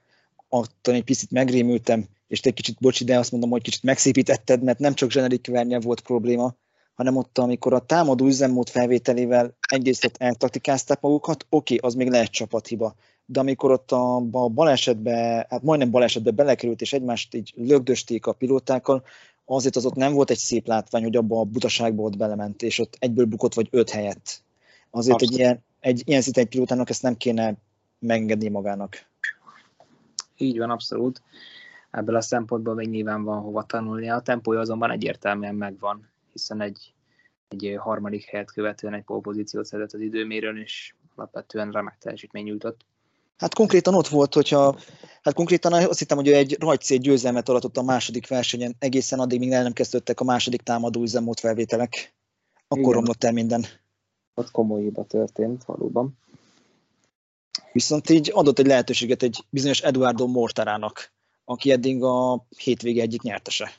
attól 0.49 0.95
egy 0.95 1.05
picit 1.05 1.31
megrémültem, 1.31 2.05
és 2.29 2.41
te 2.41 2.49
egy 2.49 2.55
kicsit, 2.55 2.79
bocsi, 2.81 3.05
de 3.05 3.19
azt 3.19 3.31
mondom, 3.31 3.51
hogy 3.51 3.63
kicsit 3.63 3.83
megszépítetted, 3.83 4.63
mert 4.63 4.79
nem 4.79 4.95
csak 4.95 5.11
zsenerik 5.11 5.47
vernyel 5.47 5.81
volt 5.81 6.01
probléma, 6.01 6.55
hanem 6.95 7.17
ott, 7.17 7.39
amikor 7.39 7.73
a 7.75 7.87
támadó 7.87 8.27
üzemmód 8.27 8.69
felvételével 8.69 9.57
egyrészt 9.69 10.05
ott 10.05 10.17
eltaktikázták 10.17 11.01
magukat, 11.01 11.47
oké, 11.49 11.75
okay, 11.75 11.89
az 11.89 11.95
még 11.95 12.11
lehet 12.11 12.31
csapathiba, 12.31 12.95
de 13.27 13.41
amikor 13.41 13.71
ott 13.71 13.93
a, 13.93 14.17
a 14.17 14.49
balesetbe, 14.49 15.47
hát 15.51 15.63
majdnem 15.63 15.91
balesetbe 15.91 16.31
belekerült, 16.31 16.81
és 16.81 16.93
egymást 16.93 17.35
így 17.35 17.53
lögdösték 17.57 18.27
a 18.27 18.33
pilótákkal, 18.33 19.05
azért 19.45 19.77
az 19.77 19.87
ott 19.87 19.95
nem 19.95 20.13
volt 20.13 20.31
egy 20.31 20.39
szép 20.39 20.67
látvány, 20.67 21.03
hogy 21.03 21.17
abba 21.17 21.41
a 21.41 21.45
butaságba 21.45 22.03
ott 22.03 22.17
belement, 22.17 22.63
és 22.63 22.79
ott 22.79 22.97
egyből 22.99 23.25
bukott 23.25 23.55
vagy 23.55 23.69
öt 23.71 23.91
helyet. 23.91 24.43
Azért 24.91 25.23
egy 25.23 25.39
ilyen, 25.39 25.65
egy 25.81 26.03
ilyen 26.05 26.21
szinte 26.21 26.41
egy 26.41 26.49
pilótának 26.49 26.91
ezt 26.91 27.03
nem 27.03 27.17
kéne 27.17 27.55
megengedni 27.99 28.49
magának. 28.49 29.07
Így 30.37 30.59
van, 30.59 30.71
abszolút. 30.71 31.23
Ebből 31.91 32.17
a 32.17 32.21
szempontból 32.21 32.75
még 32.75 32.89
nyilván 32.89 33.23
van 33.23 33.41
hova 33.41 33.63
tanulnia. 33.63 34.15
A 34.15 34.23
tempója 34.23 34.61
azonban 34.61 34.91
egyértelműen 34.91 35.55
megvan, 35.55 36.09
hiszen 36.33 36.61
egy, 36.61 36.95
egy 37.49 37.77
harmadik 37.79 38.25
helyet 38.25 38.53
követően 38.53 38.95
egy 38.95 39.05
polpozíciót 39.05 39.65
szedett 39.65 39.93
az 39.93 40.01
időmérőn, 40.01 40.57
és 40.57 40.95
alapvetően 41.15 41.71
remek 41.71 41.99
teljesítmény 41.99 42.45
nyújtott. 42.45 42.87
Hát 43.37 43.55
konkrétan 43.55 43.95
ott 43.95 44.09
volt, 44.09 44.35
hogyha, 44.35 44.79
hát 45.23 45.35
konkrétan 45.35 45.73
azt 45.73 45.99
hittem, 45.99 46.17
hogy 46.17 46.29
egy 46.29 46.57
rajtszét 46.61 47.01
győzelmet 47.01 47.49
aratott 47.49 47.77
a 47.77 47.83
második 47.83 48.29
versenyen, 48.29 48.75
egészen 48.79 49.19
addig, 49.19 49.39
míg 49.39 49.53
el 49.53 49.63
nem 49.63 49.73
kezdődtek 49.73 50.21
a 50.21 50.25
második 50.25 50.63
támadó 50.63 51.03
üzemmód 51.03 51.39
felvételek. 51.39 52.15
Akkor 52.69 52.83
Igen. 52.83 52.93
romlott 52.93 53.25
el 53.25 53.33
minden. 53.33 53.65
Ott 54.35 54.51
komoly 54.51 54.83
hiba 54.83 55.05
történt, 55.05 55.65
valóban. 55.65 56.19
Viszont 57.73 58.11
így 58.11 58.31
adott 58.35 58.59
egy 58.59 58.67
lehetőséget 58.67 59.23
egy 59.23 59.45
bizonyos 59.51 59.81
Eduardo 59.81 60.27
Mortarának, 60.27 61.13
aki 61.51 61.71
eddig 61.71 62.03
a 62.03 62.47
hétvége 62.57 63.03
egyik 63.03 63.23
nyertese. 63.23 63.71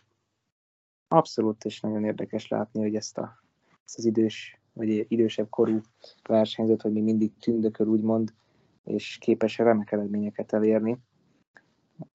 Abszolút, 1.08 1.66
és 1.66 1.80
nagyon 1.80 2.04
érdekes 2.04 2.48
látni, 2.48 2.82
hogy 2.82 2.96
ezt, 2.96 3.18
a, 3.18 3.44
ezt 3.86 3.98
az 3.98 4.06
idős, 4.06 4.60
vagy 4.74 5.06
idősebb 5.12 5.50
korú 5.50 5.82
versenyzőt, 6.24 6.82
hogy 6.82 6.92
még 6.92 7.04
mindig 7.04 7.32
tündököl, 7.40 7.88
úgymond, 7.88 8.34
és 8.84 9.18
képes 9.18 9.58
remek 9.58 9.92
eredményeket 9.92 10.54
elérni. 10.54 10.98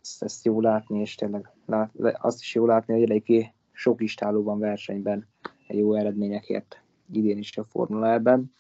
Ezt, 0.01 0.23
ezt 0.23 0.45
jó 0.45 0.61
látni, 0.61 1.01
és 1.01 1.15
tényleg 1.15 1.53
lát, 1.67 1.91
azt 2.13 2.41
is 2.41 2.55
jó 2.55 2.67
látni, 2.67 2.93
hogy 2.95 3.03
eléggé 3.03 3.53
sok 3.73 4.03
istálóban 4.03 4.59
versenyben 4.59 5.29
jó 5.69 5.95
eredményekért 5.95 6.83
idén 7.13 7.39
is 7.39 7.57
a 7.57 7.65
Formula 7.65 8.13
ebben. 8.13 8.53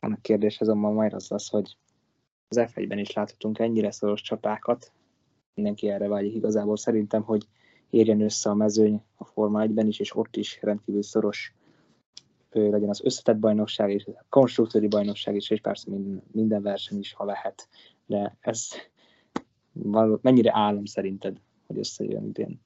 A 0.00 0.18
kérdés 0.20 0.60
azonban 0.60 0.92
majd 0.92 1.12
az 1.12 1.32
az, 1.32 1.48
hogy 1.48 1.76
az 2.48 2.56
F1-ben 2.60 2.98
is 2.98 3.12
láthatunk 3.12 3.58
ennyire 3.58 3.90
szoros 3.90 4.20
csapákat, 4.20 4.92
mindenki 5.54 5.88
erre 5.88 6.08
vágyik 6.08 6.34
igazából 6.34 6.76
szerintem, 6.76 7.22
hogy 7.22 7.46
érjen 7.90 8.20
össze 8.20 8.50
a 8.50 8.54
mezőny 8.54 9.02
a 9.16 9.24
Forma 9.24 9.64
1-ben 9.66 9.86
is, 9.86 9.98
és 9.98 10.16
ott 10.16 10.36
is 10.36 10.58
rendkívül 10.62 11.02
szoros 11.02 11.54
legyen 12.50 12.88
az 12.88 13.04
összetett 13.04 13.38
bajnokság 13.38 13.90
és 13.90 14.04
a 14.06 14.24
konstruktúri 14.28 14.88
bajnokság 14.88 15.34
is, 15.34 15.50
és 15.50 15.60
persze 15.60 15.90
minden, 15.90 16.22
minden 16.32 16.62
verseny 16.62 16.98
is, 16.98 17.12
ha 17.12 17.24
lehet. 17.24 17.68
De 18.06 18.36
ez 18.40 18.68
való, 19.72 20.18
mennyire 20.22 20.50
álom 20.54 20.84
szerinted, 20.84 21.40
hogy 21.66 21.78
összejön 21.78 22.26
idén? 22.26 22.60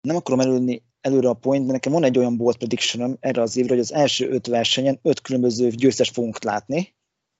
Nem 0.00 0.16
akarom 0.16 0.40
előni 0.40 0.82
előre 1.00 1.28
a 1.28 1.34
point, 1.34 1.66
de 1.66 1.72
nekem 1.72 1.92
van 1.92 2.04
egy 2.04 2.18
olyan 2.18 2.36
bold 2.36 2.56
prediction 2.56 3.16
erre 3.20 3.42
az 3.42 3.56
évre, 3.56 3.70
hogy 3.70 3.82
az 3.82 3.92
első 3.92 4.28
öt 4.28 4.46
versenyen 4.46 4.98
öt 5.02 5.20
különböző 5.20 5.68
győztes 5.68 6.10
fogunk 6.10 6.42
látni. 6.42 6.94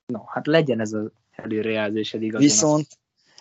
No, 0.07 0.25
hát 0.27 0.47
legyen 0.47 0.81
ez 0.81 0.93
az 0.93 1.11
előrejelzésed 1.43 2.23
igazán. 2.23 2.47
Viszont, 2.47 2.87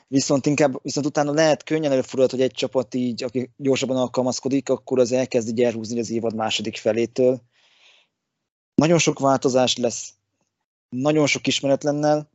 viszont 0.08 0.46
inkább, 0.46 0.80
viszont 0.84 1.06
utána 1.06 1.32
lehet 1.32 1.64
könnyen 1.64 1.92
előfordulhat, 1.92 2.32
hogy 2.32 2.42
egy 2.42 2.52
csapat 2.52 2.96
így, 2.96 3.24
aki 3.24 3.50
gyorsabban 3.58 3.98
alkalmazkodik, 3.98 4.70
akkor 4.70 5.00
az 5.00 5.12
elkezd 5.12 5.48
így 5.48 5.62
elhúzni 5.62 6.00
az 6.00 6.12
évad 6.12 6.36
második 6.36 6.78
felétől. 6.78 7.42
Nagyon 8.76 8.98
sok 8.98 9.20
változás 9.20 9.78
lesz, 9.78 10.14
nagyon 10.90 11.28
sok 11.28 11.48
ismeretlennel, 11.48 12.30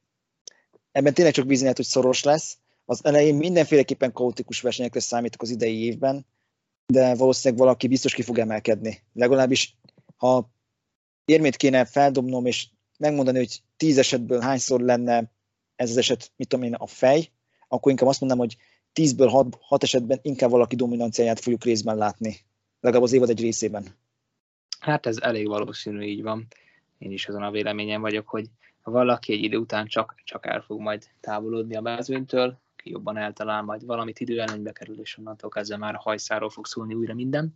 ebben 0.92 1.14
tényleg 1.14 1.34
csak 1.34 1.46
bízni 1.46 1.62
lehet, 1.62 1.76
hogy 1.76 1.86
szoros 1.86 2.22
lesz. 2.22 2.58
Az 2.84 3.04
elején 3.04 3.34
mindenféleképpen 3.34 4.12
kaotikus 4.12 4.60
versenyekre 4.60 5.00
számítok 5.00 5.42
az 5.42 5.50
idei 5.50 5.84
évben, 5.84 6.26
de 6.86 7.14
valószínűleg 7.14 7.64
valaki 7.64 7.88
biztos 7.88 8.14
ki 8.14 8.22
fog 8.22 8.38
emelkedni. 8.38 9.02
Legalábbis, 9.12 9.76
ha 10.16 10.50
érmét 11.24 11.56
kéne 11.56 11.84
feldobnom, 11.84 12.46
és 12.46 12.68
megmondani, 12.98 13.38
hogy 13.38 13.62
tíz 13.76 13.98
esetből 13.98 14.40
hányszor 14.40 14.80
lenne 14.80 15.30
ez 15.76 15.90
az 15.90 15.96
eset, 15.96 16.30
mit 16.36 16.48
tudom 16.48 16.64
én, 16.64 16.74
a 16.74 16.86
fej, 16.86 17.28
akkor 17.68 17.90
inkább 17.90 18.08
azt 18.08 18.20
mondanám, 18.20 18.44
hogy 18.46 18.56
tízből 18.92 19.28
hat, 19.28 19.58
hat 19.60 19.82
esetben 19.82 20.18
inkább 20.22 20.50
valaki 20.50 20.76
dominanciáját 20.76 21.40
fogjuk 21.40 21.64
részben 21.64 21.96
látni. 21.96 22.36
Legalább 22.80 23.04
az 23.04 23.12
évad 23.12 23.28
egy 23.28 23.40
részében. 23.40 23.86
Hát 24.80 25.06
ez 25.06 25.18
elég 25.18 25.46
valószínű, 25.48 26.02
így 26.02 26.22
van. 26.22 26.46
Én 26.98 27.12
is 27.12 27.28
azon 27.28 27.42
a 27.42 27.50
véleményem 27.50 28.00
vagyok, 28.00 28.28
hogy 28.28 28.46
valaki 28.82 29.32
egy 29.32 29.42
idő 29.42 29.56
után 29.56 29.86
csak, 29.86 30.14
csak 30.24 30.46
el 30.46 30.60
fog 30.60 30.80
majd 30.80 31.04
távolodni 31.20 31.76
a 31.76 31.80
mezőnytől, 31.80 32.58
ki 32.76 32.90
jobban 32.90 33.16
eltalál, 33.16 33.62
majd 33.62 33.86
valamit 33.86 34.20
időelőnybe 34.20 34.72
kerül, 34.72 35.00
és 35.00 35.18
onnantól 35.18 35.50
kezdve 35.50 35.76
már 35.76 35.94
hajszáról 35.94 36.50
fog 36.50 36.66
szólni 36.66 36.94
újra 36.94 37.14
minden 37.14 37.54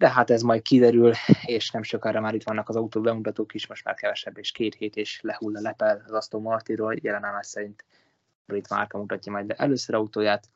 de 0.00 0.10
hát 0.10 0.30
ez 0.30 0.42
majd 0.42 0.62
kiderül, 0.62 1.12
és 1.42 1.70
nem 1.70 1.82
sokára 1.82 2.20
már 2.20 2.34
itt 2.34 2.42
vannak 2.42 2.68
az 2.68 2.76
autó 2.76 3.00
bemutatók 3.00 3.54
is, 3.54 3.66
most 3.66 3.84
már 3.84 3.94
kevesebb, 3.94 4.38
és 4.38 4.52
két 4.52 4.74
hét, 4.74 4.96
és 4.96 5.20
lehull 5.20 5.56
a 5.56 5.60
lepel 5.60 6.02
az 6.06 6.12
Aston 6.12 6.42
Martinról, 6.42 6.94
jelen 7.00 7.24
állás 7.24 7.46
szerint 7.46 7.84
brit 8.46 8.68
márka 8.68 8.98
mutatja 8.98 9.32
majd 9.32 9.46
be 9.46 9.54
először 9.54 9.94
autóját, 9.94 10.48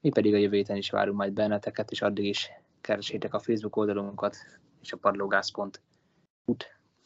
mi 0.00 0.10
pedig 0.10 0.34
a 0.34 0.36
jövő 0.36 0.56
héten 0.56 0.76
is 0.76 0.90
várunk 0.90 1.16
majd 1.16 1.32
benneteket, 1.32 1.90
és 1.90 2.02
addig 2.02 2.24
is 2.24 2.50
keresétek 2.80 3.34
a 3.34 3.38
Facebook 3.38 3.76
oldalunkat, 3.76 4.36
és 4.82 4.92
a 4.92 4.96
padlógász.hu, 4.96 6.54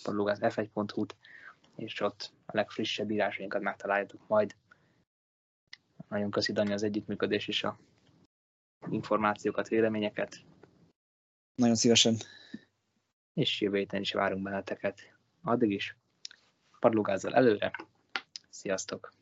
padlógász 0.04 0.38
f1.hu, 0.40 1.04
és 1.76 2.00
ott 2.00 2.32
a 2.46 2.56
legfrissebb 2.56 3.10
írásainkat 3.10 3.62
megtaláljátok 3.62 4.20
majd. 4.26 4.54
Nagyon 6.08 6.30
köszi 6.30 6.52
Dani 6.52 6.72
az 6.72 6.82
együttműködés 6.82 7.48
és 7.48 7.64
a 7.64 7.78
információkat, 8.90 9.68
véleményeket. 9.68 10.46
Nagyon 11.58 11.74
szívesen. 11.74 12.16
És 13.34 13.60
jövő 13.60 13.76
héten 13.76 14.00
is 14.00 14.12
várunk 14.12 14.42
benneteket. 14.42 15.00
Addig 15.42 15.70
is 15.70 15.96
padlógázzal 16.80 17.34
előre. 17.34 17.70
Sziasztok! 18.50 19.12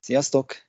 Sziasztok! 0.00 0.65